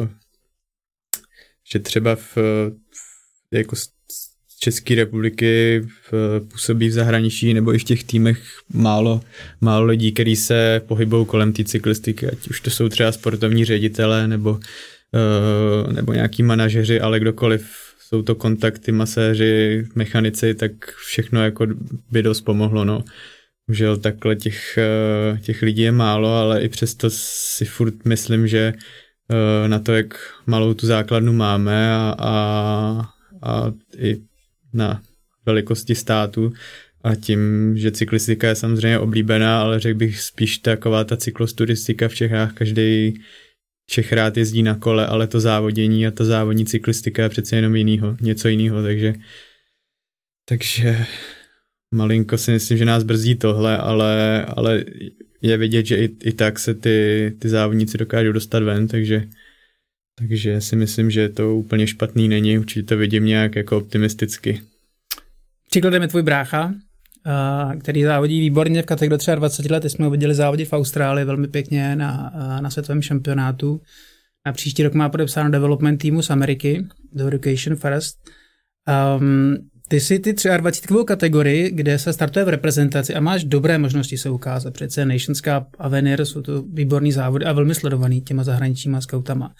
[0.00, 0.08] uh,
[1.72, 3.76] že třeba v, v jako
[4.60, 9.20] České republiky v, působí v zahraničí nebo i v těch týmech málo,
[9.60, 14.28] málo lidí, kteří se pohybují kolem té cyklistiky, ať už to jsou třeba sportovní ředitele
[14.28, 17.66] nebo, uh, nebo nějaký manažeři, ale kdokoliv
[18.00, 21.66] jsou to kontakty, maséři, mechanici, tak všechno jako
[22.10, 23.04] by dost pomohlo, no.
[23.68, 28.72] Že takhle těch, eh, těch lidí je málo, ale i přesto si furt myslím, že
[29.30, 34.16] eh, na to, jak malou tu základnu máme a, a, a i
[34.72, 35.02] na
[35.46, 36.52] velikosti státu
[37.04, 42.14] a tím, že cyklistika je samozřejmě oblíbená, ale řekl bych spíš taková ta cyklosturistika v
[42.14, 43.20] Čechách, každý
[43.90, 47.76] Čech rád jezdí na kole, ale to závodění a ta závodní cyklistika je přece jenom
[47.76, 49.14] jinýho, něco jiného, takže
[50.44, 51.06] takže
[51.94, 54.84] malinko si myslím, že nás brzdí tohle, ale, ale
[55.42, 59.24] je vidět, že i, i tak se ty, ty závodníci dokážou dostat ven, takže,
[60.18, 64.60] takže si myslím, že to úplně špatný není, určitě to vidím nějak jako optimisticky.
[65.70, 66.74] Příkladem je tvůj brácha,
[67.80, 69.84] který závodí výborně v kategorii 23 let.
[69.84, 73.80] Jsme ho viděli závodit v Austrálii velmi pěkně na, na světovém šampionátu.
[74.46, 78.18] Na příští rok má podepsáno development týmu z Ameriky, The Education First.
[79.18, 84.18] Um, ty si ty 23 kategorii, kde se startuje v reprezentaci a máš dobré možnosti
[84.18, 84.74] se ukázat.
[84.74, 89.54] Přece Nations Cup, Avenir jsou to výborný závody a velmi sledovaný těma zahraničníma scoutama.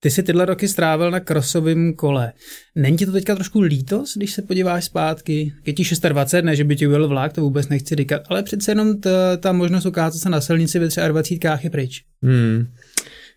[0.00, 2.32] Ty jsi tyhle roky strávil na krosovém kole.
[2.74, 5.52] Není ti to teďka trošku lítost, když se podíváš zpátky?
[5.66, 8.70] Je ti 26, ne, že by ti ujel vlak, to vůbec nechci říkat, ale přece
[8.70, 12.04] jenom ta, ta možnost ukázat se na silnici ve 23 je pryč.
[12.22, 12.66] Hmm.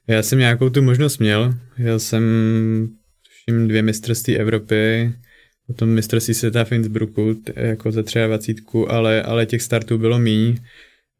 [0.07, 1.53] Já jsem nějakou tu možnost měl.
[1.77, 2.23] Já jsem
[3.47, 5.13] dvě mistrovství Evropy,
[5.67, 10.57] potom mistrovství světa v Innsbrucku, jako za 23, ale, ale těch startů bylo míň.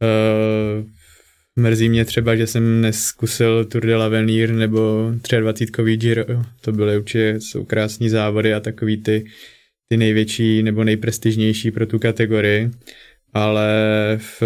[0.02, 0.86] Uh,
[1.60, 6.26] Mrzí mě třeba, že jsem neskusil Tour de l'Avenir nebo 23 Giro.
[6.62, 9.26] To byly určitě, jsou krásní závody a takový ty,
[9.90, 12.72] ty největší nebo nejprestižnější pro tu kategorii.
[13.34, 13.70] Ale
[14.22, 14.44] v,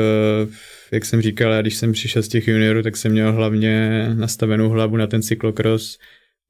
[0.92, 4.70] jak jsem říkal, já když jsem přišel z těch juniorů, tak jsem měl hlavně nastavenou
[4.70, 5.98] hlavu na ten cyklokros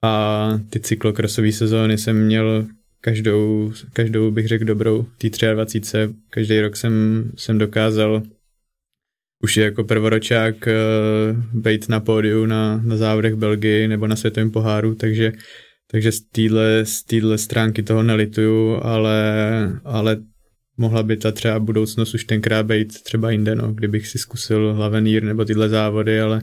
[0.03, 2.65] a ty cyklokrosové sezóny jsem měl
[3.01, 5.97] každou, každou bych řekl dobrou, tý 23.
[6.29, 8.23] Každý rok jsem, jsem dokázal
[9.43, 14.51] už jako prvoročák uh, eh, být na pódiu na, na závodech Belgii nebo na světovém
[14.51, 15.31] poháru, takže,
[15.91, 19.21] takže z téhle z týhle stránky toho nelituju, ale,
[19.83, 20.17] ale
[20.77, 25.23] mohla by ta třeba budoucnost už tenkrát být třeba jinde, no, kdybych si zkusil Lavenír
[25.23, 26.41] nebo tyhle závody, ale,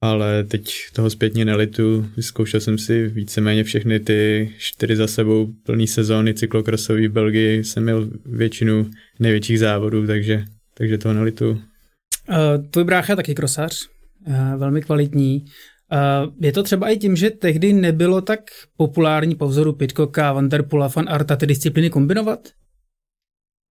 [0.00, 2.06] ale teď toho zpětně nelitu.
[2.16, 7.82] Vyzkoušel jsem si víceméně všechny ty čtyři za sebou plný sezóny cyklokrosový v Belgii, jsem
[7.82, 11.50] měl většinu největších závodů, takže, takže toho nelitu.
[11.50, 13.88] Uh, tvůj brácha je taky krosař,
[14.26, 15.44] uh, velmi kvalitní.
[15.92, 18.40] Uh, je to třeba i tím, že tehdy nebylo tak
[18.76, 22.48] populární po vzoru Pitcocka, Vanderpula, Van Arta ty disciplíny kombinovat?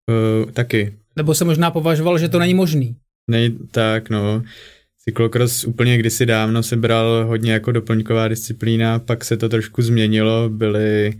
[0.10, 0.98] Uh, taky.
[1.16, 2.96] Nebo se možná považoval, že to není možný?
[3.30, 4.44] Ne, tak no.
[5.08, 10.50] Cyklokros úplně kdysi dávno se bral hodně jako doplňková disciplína, pak se to trošku změnilo,
[10.50, 11.14] byly,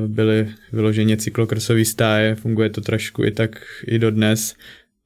[0.00, 4.54] uh, byly vyloženě cyklokrosové stáje, funguje to trošku i tak i dodnes.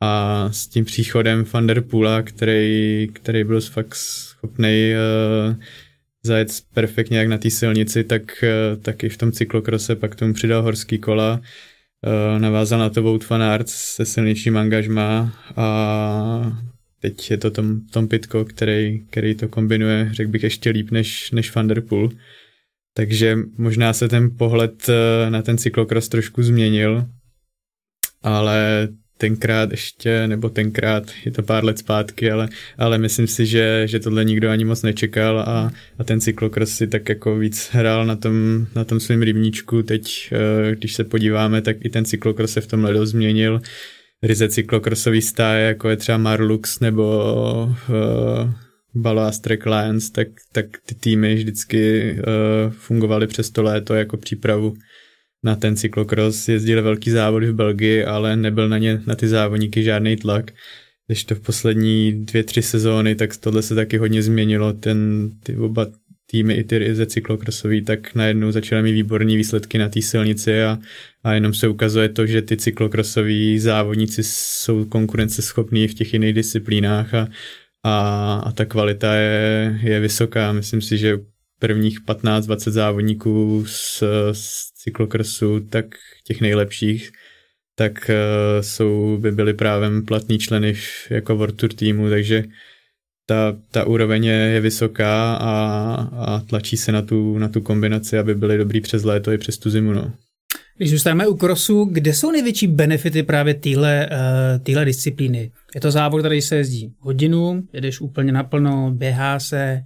[0.01, 5.57] A s tím příchodem Vanderpoola, který, který byl fakt schopný uh,
[6.23, 10.35] zajet perfektně jak na té silnici, tak, uh, tak i v tom cyklokrose pak tomu
[10.35, 11.41] přidal horský kola,
[12.33, 17.81] uh, navázal na to Wout van Aert se silničním angažmá a teď je to Tom,
[17.81, 22.11] Tom Pitko, který, který to kombinuje, řekl bych, ještě líp než, než Vanderpool.
[22.95, 24.91] Takže možná se ten pohled
[25.29, 27.07] na ten cyklokros trošku změnil,
[28.23, 33.83] ale tenkrát ještě, nebo tenkrát, je to pár let zpátky, ale, ale myslím si, že,
[33.87, 38.07] že tohle nikdo ani moc nečekal a, a ten cyklokros si tak jako víc hrál
[38.07, 39.83] na tom, na tom svém rybníčku.
[39.83, 43.61] Teď, eh, když se podíváme, tak i ten cyklokros se v tom ledu změnil.
[44.23, 47.25] Ryze cyklokrosový stáje, jako je třeba Marlux nebo
[47.67, 48.51] uh,
[48.95, 54.75] Ballast Track Lions, tak, tak ty týmy vždycky uh, fungovaly přes to léto jako přípravu
[55.45, 59.83] na ten cyklokros, jezdili velký závody v Belgii, ale nebyl na ně, na ty závodníky
[59.83, 60.51] žádný tlak.
[61.07, 64.73] Když to v poslední dvě, tři sezóny, tak tohle se taky hodně změnilo.
[64.73, 65.87] Ten, ty oba
[66.31, 70.79] týmy i ty ze cyklokrosový, tak najednou začaly mít výborné výsledky na té silnici a,
[71.25, 77.15] a jenom se ukazuje to, že ty cyklokrosoví závodníci jsou konkurenceschopní v těch jiných disciplínách
[77.15, 77.29] a,
[77.83, 80.53] a, a ta kvalita je, je vysoká.
[80.53, 81.19] Myslím si, že
[81.59, 85.87] prvních 15-20 závodníků z, z cyklokrosu, tak
[86.25, 87.11] těch nejlepších,
[87.75, 88.11] tak
[88.61, 90.75] jsou, by byly právě platní členy
[91.11, 92.45] jako World Tour týmu, takže
[93.29, 95.53] ta, ta úroveň je, je vysoká a,
[96.17, 99.59] a tlačí se na tu, na tu kombinaci, aby byly dobrý přes léto i přes
[99.59, 99.93] tu zimu.
[99.93, 100.13] No.
[100.77, 104.09] Když zůstaneme u krosu, kde jsou největší benefity právě téhle
[104.69, 105.51] uh, disciplíny?
[105.75, 109.81] Je to závod, který se jezdí hodinu, jedeš úplně naplno, běhá se,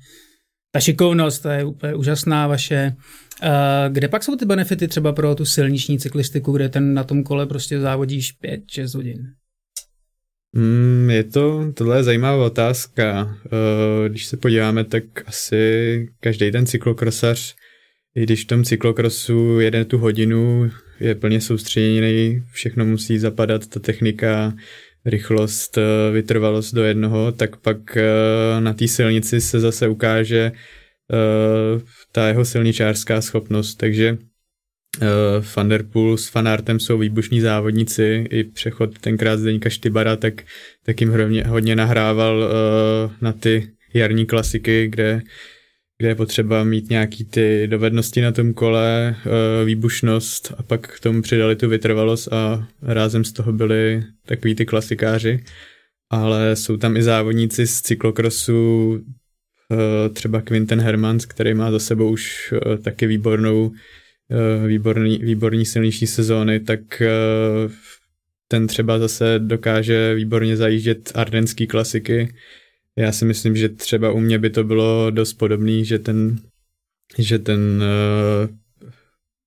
[0.73, 2.97] ta šikovnost, to je úplně úžasná vaše.
[3.43, 3.49] Uh,
[3.93, 7.47] kde pak jsou ty benefity třeba pro tu silniční cyklistiku, kde ten na tom kole
[7.47, 9.19] prostě závodíš 5-6 hodin?
[10.53, 13.23] Mm, je to, tohle je zajímavá otázka.
[13.45, 17.55] Uh, když se podíváme, tak asi každý ten cyklokrosař,
[18.15, 23.81] i když v tom cyklokrosu jede tu hodinu, je plně soustředěný, všechno musí zapadat, ta
[23.81, 24.55] technika,
[25.05, 30.53] rychlost, eh, vytrvalost do jednoho, tak pak eh, na té silnici se zase ukáže
[32.13, 34.19] ta jeho silničářská schopnost, takže
[35.01, 40.43] uh, Van der Poel s Fanartem jsou výbušní závodníci, i přechod tenkrát Zdeňka Štybara, tak,
[40.85, 45.23] tak jim hodně, hodně nahrával uh, na ty jarní klasiky, kde,
[45.99, 51.01] kde je potřeba mít nějaký ty dovednosti na tom kole, uh, výbušnost a pak k
[51.01, 55.45] tomu přidali tu vytrvalost a rázem z toho byli takový ty klasikáři.
[56.11, 59.01] Ale jsou tam i závodníci z cyklokrosu,
[60.13, 63.73] třeba Quinten Hermans, který má za sebou už taky výbornou
[64.67, 67.09] výborný, výborný silnější sezóny, tak eh,
[68.49, 72.35] ten třeba zase dokáže výborně zajíždět ardenský klasiky.
[72.99, 76.39] Já si myslím, že třeba u mě by to bylo dost podobný, že ten,
[77.19, 78.49] že ten eh,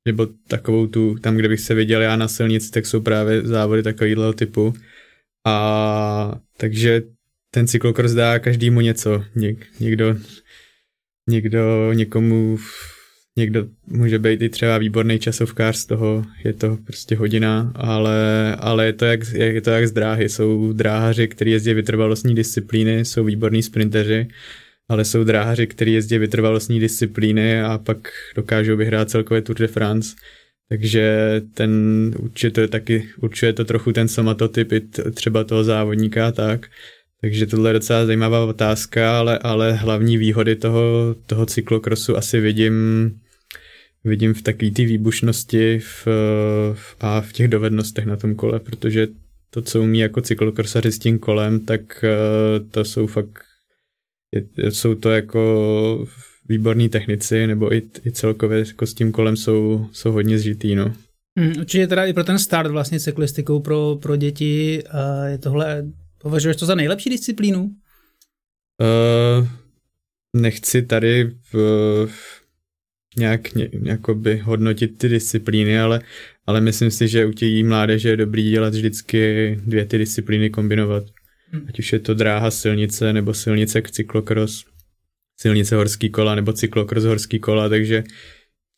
[0.07, 3.83] nebo takovou tu, tam, kde bych se viděl já na silnici, tak jsou právě závody
[3.83, 4.73] takového typu.
[5.47, 7.01] A takže
[7.51, 9.23] ten cyklokros dá každému něco.
[9.35, 10.17] Něk, někdo,
[11.29, 12.57] někdo někomu
[13.37, 18.85] Někdo může být i třeba výborný časovkář z toho, je to prostě hodina, ale, ale
[18.85, 20.29] je, to jak, je to jak z dráhy.
[20.29, 24.27] Jsou dráhaři, kteří jezdí vytrvalostní disciplíny, jsou výborní sprinteři,
[24.89, 27.97] ale jsou dráhaři, kteří jezdí vytrvalostní disciplíny a pak
[28.35, 30.15] dokážou vyhrát celkově Tour de France.
[30.69, 31.71] Takže ten
[32.19, 34.81] určuje to taky, určuje to trochu ten somatotyp i
[35.13, 36.67] třeba toho závodníka tak.
[37.21, 42.73] Takže tohle je docela zajímavá otázka, ale, ale hlavní výhody toho, toho cyklokrosu asi vidím
[44.05, 46.07] vidím v takové té výbušnosti v,
[46.73, 49.07] v, a v těch dovednostech na tom kole, protože
[49.49, 53.39] to, co umí jako cyklokrosaři s tím kolem, tak eh, to jsou fakt,
[54.69, 56.07] jsou to jako
[56.49, 60.93] výborní technici, nebo i, i celkově jako s tím kolem jsou, jsou hodně zžitý, no.
[61.37, 65.85] Hmm, určitě teda i pro ten start vlastně cyklistikou pro, pro děti uh, je tohle,
[66.17, 67.61] považuješ to za nejlepší disciplínu?
[67.61, 69.47] Uh,
[70.33, 72.07] nechci tady v,
[73.17, 73.41] nějak
[73.83, 76.01] jakoby hodnotit ty disciplíny, ale,
[76.47, 81.03] ale myslím si, že u těch mládeže je dobrý dělat vždycky dvě ty disciplíny kombinovat.
[81.51, 81.65] Hmm.
[81.69, 84.65] Ať už je to dráha silnice nebo silnice k cyklokros,
[85.39, 88.03] silnice horský kola nebo cyklokros horský kola, takže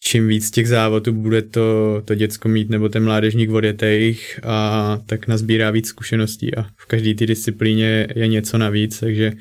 [0.03, 5.27] čím víc těch závodů bude to, to děcko mít nebo ten mládežník odjetejch a tak
[5.27, 9.31] nazbírá víc zkušeností a v každé té disciplíně je něco navíc, takže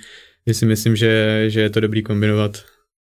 [0.52, 2.64] si myslím, že, že je to dobrý kombinovat.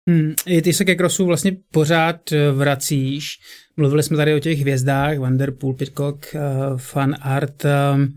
[0.08, 3.38] Hmm, ty se ke crossu vlastně pořád eh, vracíš.
[3.76, 7.64] Mluvili jsme tady o těch hvězdách, Vanderpool, Pitcock, uh, Fan Art.
[7.64, 8.08] Um,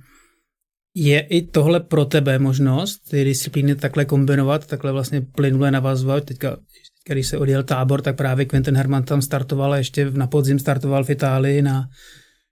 [0.95, 6.26] je i tohle pro tebe možnost, ty disciplíny takhle kombinovat, takhle vlastně plynule navazovat?
[6.26, 6.58] Teďka,
[7.08, 11.04] když se odjel tábor, tak právě Quentin Herman tam startoval a ještě na podzim startoval
[11.04, 11.89] v Itálii na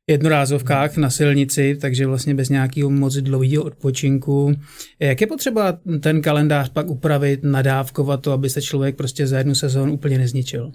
[0.10, 4.56] jednorázovkách na silnici, takže vlastně bez nějakého moc dlouhého odpočinku.
[5.00, 9.56] Jak je potřeba ten kalendář pak upravit, nadávkovat to, aby se člověk prostě za jednu
[9.56, 10.72] sezónu úplně nezničil?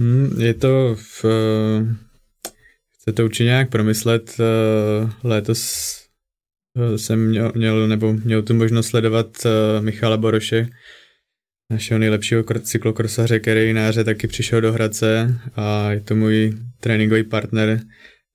[0.00, 1.24] Hmm, je to v,
[2.94, 4.36] chce to určitě nějak promyslet.
[4.40, 5.94] Eh, letos
[6.76, 10.68] eh, jsem měl, měl nebo měl tu možnost sledovat eh, Michala Boroše,
[11.70, 17.80] našeho nejlepšího cyklokrosaře, který na taky přišel do Hradce a je to můj tréninkový partner,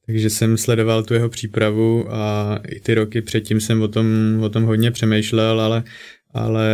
[0.05, 4.07] takže jsem sledoval tu jeho přípravu a i ty roky předtím jsem o tom,
[4.41, 5.84] o tom hodně přemýšlel, ale,
[6.34, 6.67] ale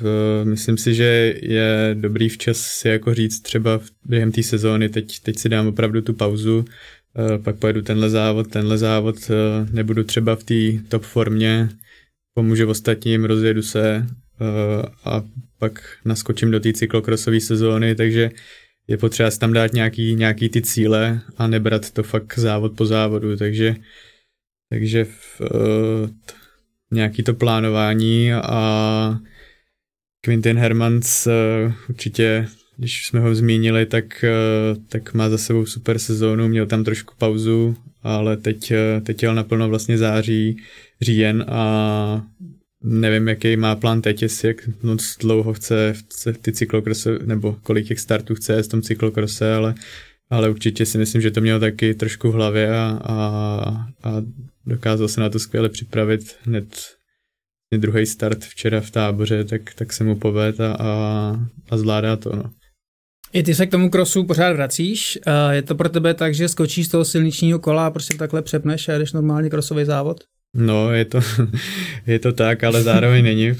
[0.00, 0.04] v,
[0.44, 5.38] myslím si, že je dobrý včas si jako říct třeba během té sezóny, teď, teď
[5.38, 6.64] si dám opravdu tu pauzu,
[7.34, 10.54] eh, pak pojedu tenhle závod, tenhle závod, eh, nebudu třeba v té
[10.88, 11.68] top formě,
[12.34, 14.06] pomůžu ostatním, rozjedu se
[14.40, 15.22] eh, a
[15.58, 18.30] pak naskočím do té cyklokrosové sezóny, takže
[18.92, 22.86] je potřeba si tam dát nějaký, nějaký ty cíle a nebrat to fakt závod po
[22.86, 23.76] závodu, takže,
[24.70, 26.10] takže v, uh,
[26.90, 29.18] nějaký to plánování a
[30.24, 34.24] Quentin Hermans uh, určitě když jsme ho zmínili, tak,
[34.88, 38.72] tak má za sebou super sezónu, měl tam trošku pauzu, ale teď,
[39.02, 40.56] teď jel naplno vlastně září,
[41.00, 42.26] říjen a
[42.82, 47.88] nevím, jaký má plán teď, jestli jak moc dlouho chce, chce ty cyklokrose, nebo kolik
[47.88, 49.74] těch startů chce v tom cyklokrose, ale,
[50.30, 53.16] ale určitě si myslím, že to mělo taky trošku v hlavě a, a,
[54.02, 54.22] a
[54.66, 56.66] dokázal se na to skvěle připravit hned
[57.78, 61.36] druhý start včera v táboře, tak, tak se mu poved a, a,
[61.70, 62.36] a zvládá to.
[62.36, 62.50] No.
[63.32, 65.18] I ty se k tomu krosu pořád vracíš.
[65.50, 68.88] Je to pro tebe tak, že skočíš z toho silničního kola a prostě takhle přepneš
[68.88, 70.24] a jdeš normálně krosový závod?
[70.54, 71.20] No, je to,
[72.06, 73.52] je to tak, ale zároveň není.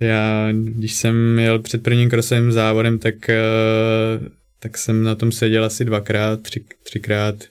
[0.00, 3.38] Já, když jsem jel před prvním krosovým závodem, tak, eh,
[4.58, 7.44] tak jsem na tom seděl asi dvakrát, tři, třikrát.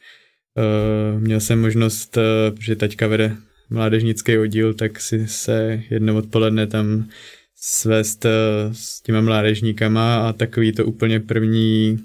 [0.57, 3.35] Eh, měl jsem možnost, eh, protože taťka vede
[3.69, 7.09] mládežnický oddíl, tak si se jedno odpoledne tam
[7.55, 8.25] svést
[8.71, 11.99] s těma mládežníkama a takový to úplně první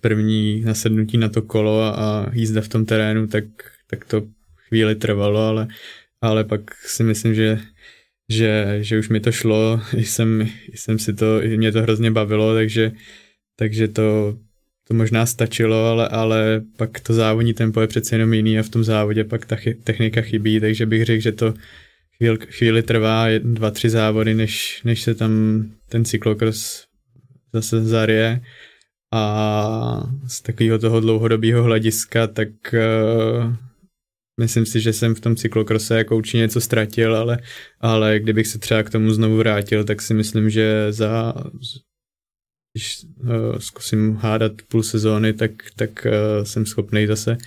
[0.00, 3.44] první nasednutí na to kolo a jízda v tom terénu, tak,
[3.90, 4.22] tak to
[4.68, 5.68] chvíli trvalo, ale,
[6.20, 7.58] ale pak si myslím, že,
[8.28, 12.92] že, že už mi to šlo, jsem, jsem si to, mě to hrozně bavilo, takže,
[13.56, 14.38] takže to,
[14.88, 18.68] to možná stačilo, ale, ale pak to závodní tempo je přece jenom jiný a v
[18.68, 21.54] tom závodě pak ta chy, technika chybí, takže bych řekl, že to
[22.16, 26.84] chvíli, chvíli trvá dva, tři závody, než, než se tam ten cyklokros
[27.52, 28.40] zase zarije
[29.12, 33.52] a z takového toho dlouhodobého hlediska, tak uh,
[34.38, 37.38] Myslím si, že jsem v tom cyklokrose jako určitě něco ztratil, ale,
[37.80, 41.34] ale kdybych se třeba k tomu znovu vrátil, tak si myslím, že za
[42.72, 47.38] když uh, zkusím hádat půl sezóny, tak, tak uh, jsem schopný zase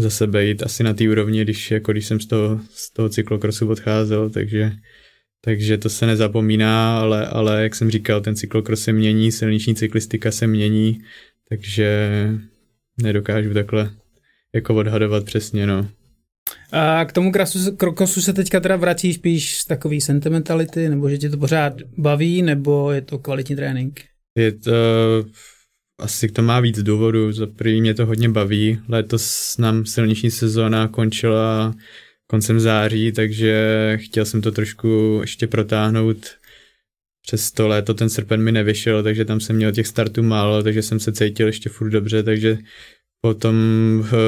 [0.00, 3.68] zase být asi na té úrovni, když, jako když jsem z toho, z toho cyklokrosu
[3.68, 4.72] odcházel, takže,
[5.40, 10.30] takže to se nezapomíná, ale, ale jak jsem říkal, ten cyklokros se mění, silniční cyklistika
[10.30, 11.00] se mění,
[11.48, 12.08] takže
[13.02, 13.90] nedokážu takhle
[14.54, 15.88] jako odhadovat přesně, no.
[16.72, 21.18] A k tomu krasu, krokosu se teďka teda vrací spíš z takový sentimentality, nebo že
[21.18, 24.00] tě to pořád baví, nebo je to kvalitní trénink?
[24.36, 24.72] Je to,
[25.98, 27.32] asi to má víc důvodů.
[27.32, 28.78] Za první mě to hodně baví.
[28.88, 31.74] Letos nám silniční sezóna končila
[32.26, 36.16] koncem září, takže chtěl jsem to trošku ještě protáhnout
[37.26, 40.82] přes to léto ten srpen mi nevyšel, takže tam jsem měl těch startů málo, takže
[40.82, 42.58] jsem se cítil ještě furt dobře, takže
[43.20, 43.54] Potom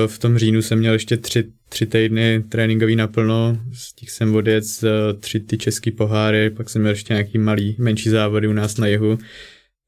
[0.07, 4.65] v tom říjnu jsem měl ještě tři, tři týdny tréninkový naplno, z těch jsem odjet
[5.21, 8.87] tři ty český poháry, pak jsem měl ještě nějaký malý, menší závody u nás na
[8.87, 9.19] jihu,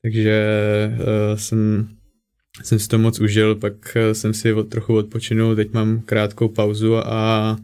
[0.02, 0.46] takže
[0.92, 1.88] uh, jsem,
[2.62, 6.96] jsem si to moc užil, pak jsem si od, trochu odpočinul, teď mám krátkou pauzu
[6.96, 7.56] a,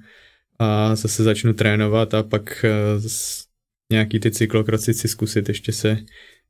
[0.58, 2.64] a zase začnu trénovat a pak
[3.92, 5.96] nějaký ty cyklokroci si zkusit ještě se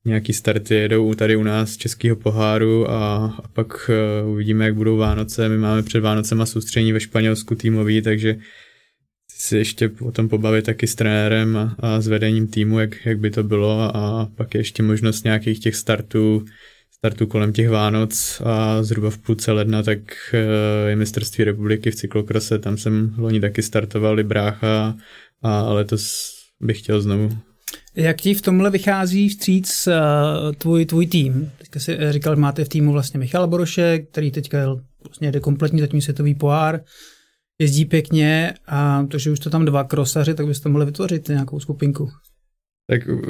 [0.05, 3.91] nějaký starty jedou tady u nás českého poháru a, a pak
[4.25, 5.49] uh, uvidíme, jak budou Vánoce.
[5.49, 8.37] My máme před Vánocema soustředění ve Španělsku týmový, takže
[9.29, 13.19] si ještě o tom pobavit taky s trenérem a, a s vedením týmu, jak, jak
[13.19, 16.45] by to bylo a pak je ještě možnost nějakých těch startů,
[16.91, 21.95] startů kolem těch Vánoc a zhruba v půlce ledna tak uh, je mistrovství republiky v
[21.95, 24.97] cyklokrose, tam jsem loni taky startoval i brácha
[25.43, 27.39] a letos bych chtěl znovu
[27.97, 31.51] jak ti v tomhle vychází vstříc uh, tvůj, tvůj tým?
[31.59, 35.81] Teďka si říkal, že máte v týmu vlastně Michala Boroše, který teďka vlastně jde kompletní
[35.81, 36.81] zatím světový pohár,
[37.59, 41.61] jezdí pěkně a to, že už to tam dva krosaři, tak byste mohli vytvořit nějakou
[41.61, 42.09] skupinku.
[42.91, 43.25] Tak uh,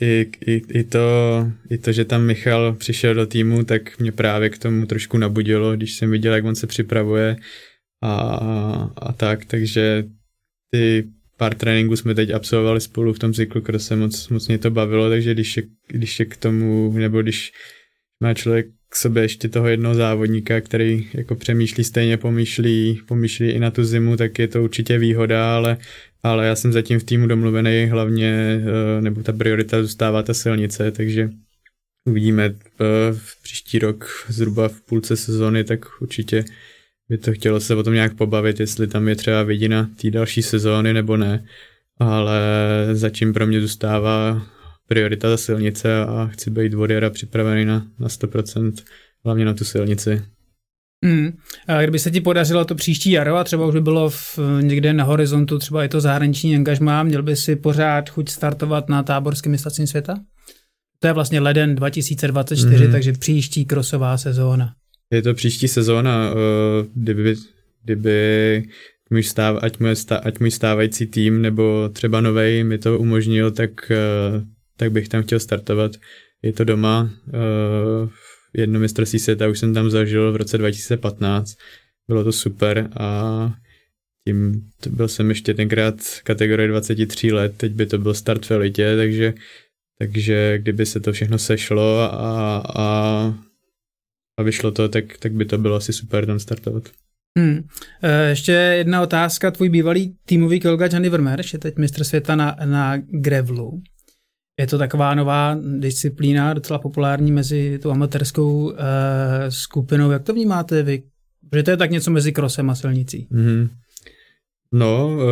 [0.00, 1.00] i, i, i, to,
[1.70, 5.76] i to, že tam Michal přišel do týmu, tak mě právě k tomu trošku nabudilo,
[5.76, 7.36] když jsem viděl, jak on se připravuje
[8.02, 8.12] a,
[8.96, 10.04] a tak, takže
[10.70, 11.08] ty
[11.40, 15.34] pár tréninků jsme teď absolvovali spolu v tom cyklokrose, moc, moc mě to bavilo, takže
[15.34, 17.52] když je, když je k tomu, nebo když
[18.22, 23.58] má člověk k sobě ještě toho jednoho závodníka, který jako přemýšlí stejně, pomýšlí, pomýšlí i
[23.58, 25.76] na tu zimu, tak je to určitě výhoda, ale,
[26.22, 30.90] ale já jsem zatím v týmu domluvený hlavně, eh, nebo ta priorita zůstává ta silnice,
[30.90, 31.30] takže
[32.04, 32.54] uvidíme eh,
[33.12, 36.44] v příští rok zhruba v půlce sezóny, tak určitě
[37.10, 40.42] by to chtělo se o tom nějak pobavit, jestli tam je třeba vidina té další
[40.42, 41.44] sezóny nebo ne,
[41.98, 42.40] ale
[42.92, 44.42] zatím pro mě zůstává
[44.88, 48.72] priorita za silnice a chci být Warriora připravený na, na 100%,
[49.24, 50.22] hlavně na tu silnici.
[51.04, 51.36] Hmm.
[51.68, 54.92] A kdyby se ti podařilo to příští jaro a třeba už by bylo v, někde
[54.92, 59.52] na horizontu třeba i to zahraniční angažmá, měl by si pořád chuť startovat na táborském
[59.52, 60.20] mistrovství světa?
[60.98, 62.92] To je vlastně leden 2024, hmm.
[62.92, 64.74] takže příští krosová sezóna.
[65.12, 67.34] Je to příští sezóna, eh, kdyby,
[67.84, 68.62] kdyby
[69.10, 73.50] můj stáv, ať, můj stáv, ať můj stávající tým nebo třeba novej mi to umožnil,
[73.50, 74.44] tak, eh,
[74.76, 75.92] tak bych tam chtěl startovat.
[76.42, 77.10] je to doma.
[78.54, 81.56] Jedno mistrovství světa už jsem tam zažil v roce 2015.
[82.08, 83.52] Bylo to super a
[84.24, 85.94] tím byl jsem ještě tenkrát
[86.24, 89.34] kategorie 23 let, teď by to byl start v elitě, takže,
[89.98, 93.34] takže kdyby se to všechno sešlo a, a,
[94.40, 96.82] a vyšlo to, tak, tak by to bylo asi super tam startovat.
[97.38, 97.68] Hmm.
[98.02, 99.50] E, ještě jedna otázka.
[99.50, 103.82] Tvůj bývalý týmový kolega Johnny Vermeer je teď mistr světa na, na grevlu.
[104.60, 108.76] Je to taková nová disciplína, docela populární mezi tou amatérskou e,
[109.50, 110.10] skupinou.
[110.10, 111.02] Jak to vnímáte vy?
[111.50, 113.28] Protože to je tak něco mezi krosem a silnicí.
[113.32, 113.68] Mm-hmm.
[114.72, 115.22] No, uh,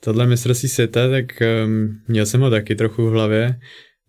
[0.00, 3.60] tohle mistrovství světa, tak um, měl jsem ho taky trochu v hlavě.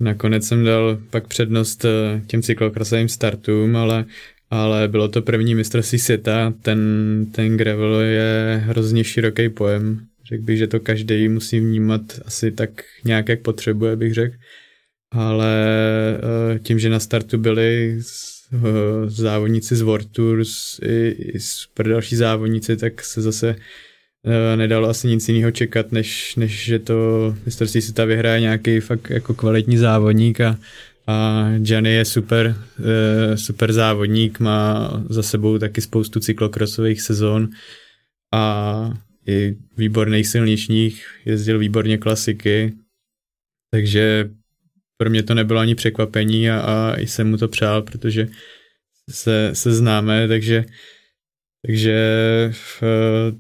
[0.03, 4.05] Nakonec jsem dal pak přednost uh, těm cyklokrosovým startům, ale,
[4.49, 6.53] ale bylo to první mistrovství světa.
[6.61, 6.79] Ten,
[7.31, 9.99] ten gravel je hrozně široký pojem.
[10.25, 12.69] Řekl bych, že to každý musí vnímat asi tak
[13.05, 14.35] nějak, jak potřebuje, bych řekl.
[15.11, 15.55] Ale
[16.53, 17.99] uh, tím, že na startu byli
[18.53, 18.61] uh,
[19.07, 21.39] závodníci z World Tours i, i
[21.83, 23.59] další závodníci, tak se zase Eh,
[24.55, 26.95] nedalo asi nic jiného čekat, než, než že to
[27.45, 30.59] mistrovství ta vyhraje nějaký fakt jako kvalitní závodník a,
[31.07, 37.49] a Gianni je super, eh, super závodník, má za sebou taky spoustu cyklokrosových sezon
[38.33, 38.93] a
[39.27, 42.73] i výborných silničních, jezdil výborně klasiky,
[43.71, 44.29] takže
[44.97, 48.27] pro mě to nebylo ani překvapení a, a jsem mu to přál, protože
[49.09, 50.65] se, se známe, takže
[51.65, 52.51] takže
[52.81, 53.37] uh,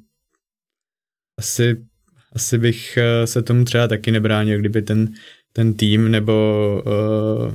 [1.37, 1.85] asi,
[2.33, 5.13] asi bych eh, se tomu třeba taky nebránil, kdyby ten,
[5.53, 7.53] ten tým nebo, uh,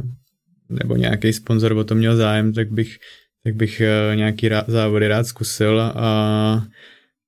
[0.69, 2.99] nebo nějaký sponzor o to měl zájem, tak bych,
[3.45, 6.67] tak bych uh, nějaký rá, závody rád zkusil a,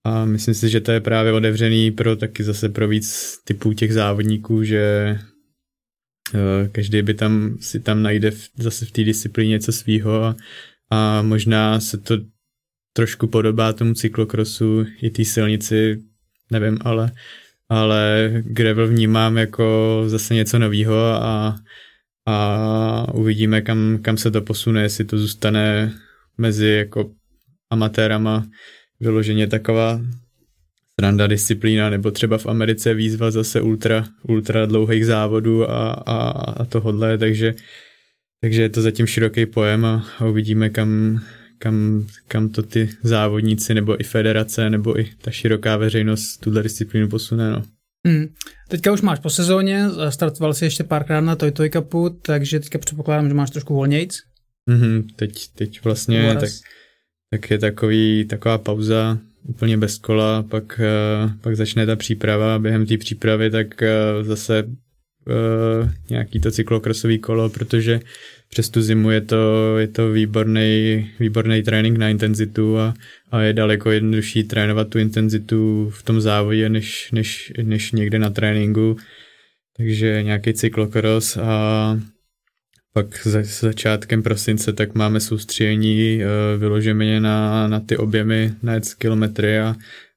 [0.04, 3.92] a myslím si, že to je právě otevřený pro taky zase pro víc typů těch
[3.92, 5.16] závodníků, že
[6.72, 10.36] každý by tam si tam najde v, zase v té disciplíně něco svýho a,
[10.90, 12.18] a možná se to
[12.92, 16.02] trošku podobá tomu cyklokrosu i té silnici
[16.50, 17.12] nevím, ale,
[17.68, 21.56] ale gravel vnímám jako zase něco nového a,
[22.26, 25.92] a uvidíme, kam, kam se to posune, jestli to zůstane
[26.38, 27.10] mezi jako
[27.70, 28.46] amatérama
[29.00, 30.00] vyloženě taková
[31.00, 36.64] sranda disciplína, nebo třeba v Americe výzva zase ultra, ultra dlouhých závodů a, a, a
[36.64, 37.54] tohodle, takže,
[38.40, 41.20] takže je to zatím široký pojem a uvidíme, kam,
[41.62, 47.08] kam, kam to ty závodníci nebo i federace nebo i ta široká veřejnost tuhle disciplínu
[47.08, 47.50] posune.
[47.50, 47.62] No.
[48.06, 48.26] Hmm.
[48.68, 52.78] Teďka už máš po sezóně, startoval si ještě párkrát na Toy Toy Cupu, takže teďka
[52.78, 54.18] předpokládám, že máš trošku volnějc.
[54.70, 56.48] Mm-hmm, teď, teď vlastně tak,
[57.30, 60.80] tak je takový, taková pauza úplně bez kola, pak,
[61.24, 67.18] uh, pak začne ta příprava, během té přípravy tak uh, zase uh, nějaký to cyklokrosový
[67.18, 68.00] kolo, protože
[68.50, 72.94] přes tu zimu je to, je to výborný, výborný trénink na intenzitu a,
[73.30, 78.30] a je daleko jednodušší trénovat tu intenzitu v tom závodě, než, než, než někde na
[78.30, 78.96] tréninku.
[79.76, 82.00] Takže nějaký cyklokros a
[82.92, 89.58] pak za, začátkem prosince tak máme soustředění uh, vyloženě na, na ty objemy, na kilometry
[89.58, 89.76] a,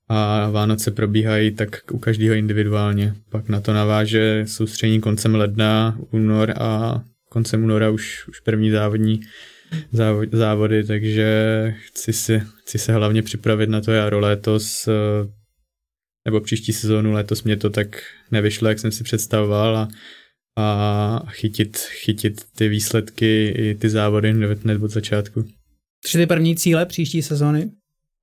[0.10, 3.14] a Vánoce probíhají tak u každého individuálně.
[3.30, 7.02] Pak na to naváže soustředění koncem ledna, únor a
[7.34, 9.22] koncem února už, už první závodní
[9.92, 11.28] závod, závody, takže
[11.78, 15.28] chci, si, chci se hlavně připravit na to jaro letos, eh,
[16.26, 19.88] nebo příští sezónu letos mě to tak nevyšlo, jak jsem si představoval a,
[20.58, 25.46] a chytit, chytit ty výsledky i ty závody hned od začátku.
[26.04, 27.72] Tři ty první cíle příští sezóny?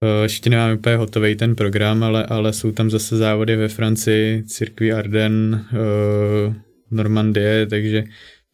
[0.05, 4.43] Eh, ještě nemám úplně hotový ten program, ale, ale jsou tam zase závody ve Francii,
[4.43, 6.55] Circuit Arden, uh,
[6.91, 8.05] Normandie, takže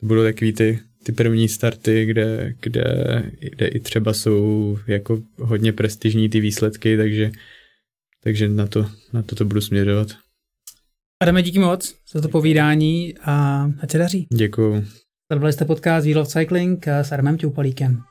[0.01, 2.85] to budou takový ty, ty první starty, kde, kde,
[3.41, 7.31] kde i třeba jsou jako hodně prestižní ty výsledky, takže,
[8.23, 10.09] takže na, to, na to to budu směřovat.
[11.23, 14.27] Adame, díky moc za to povídání a ať se daří.
[14.33, 14.85] Děkuju.
[15.33, 18.03] Sledovali jste podcast Wheel of Cycling s Adamem Čoupalíkem.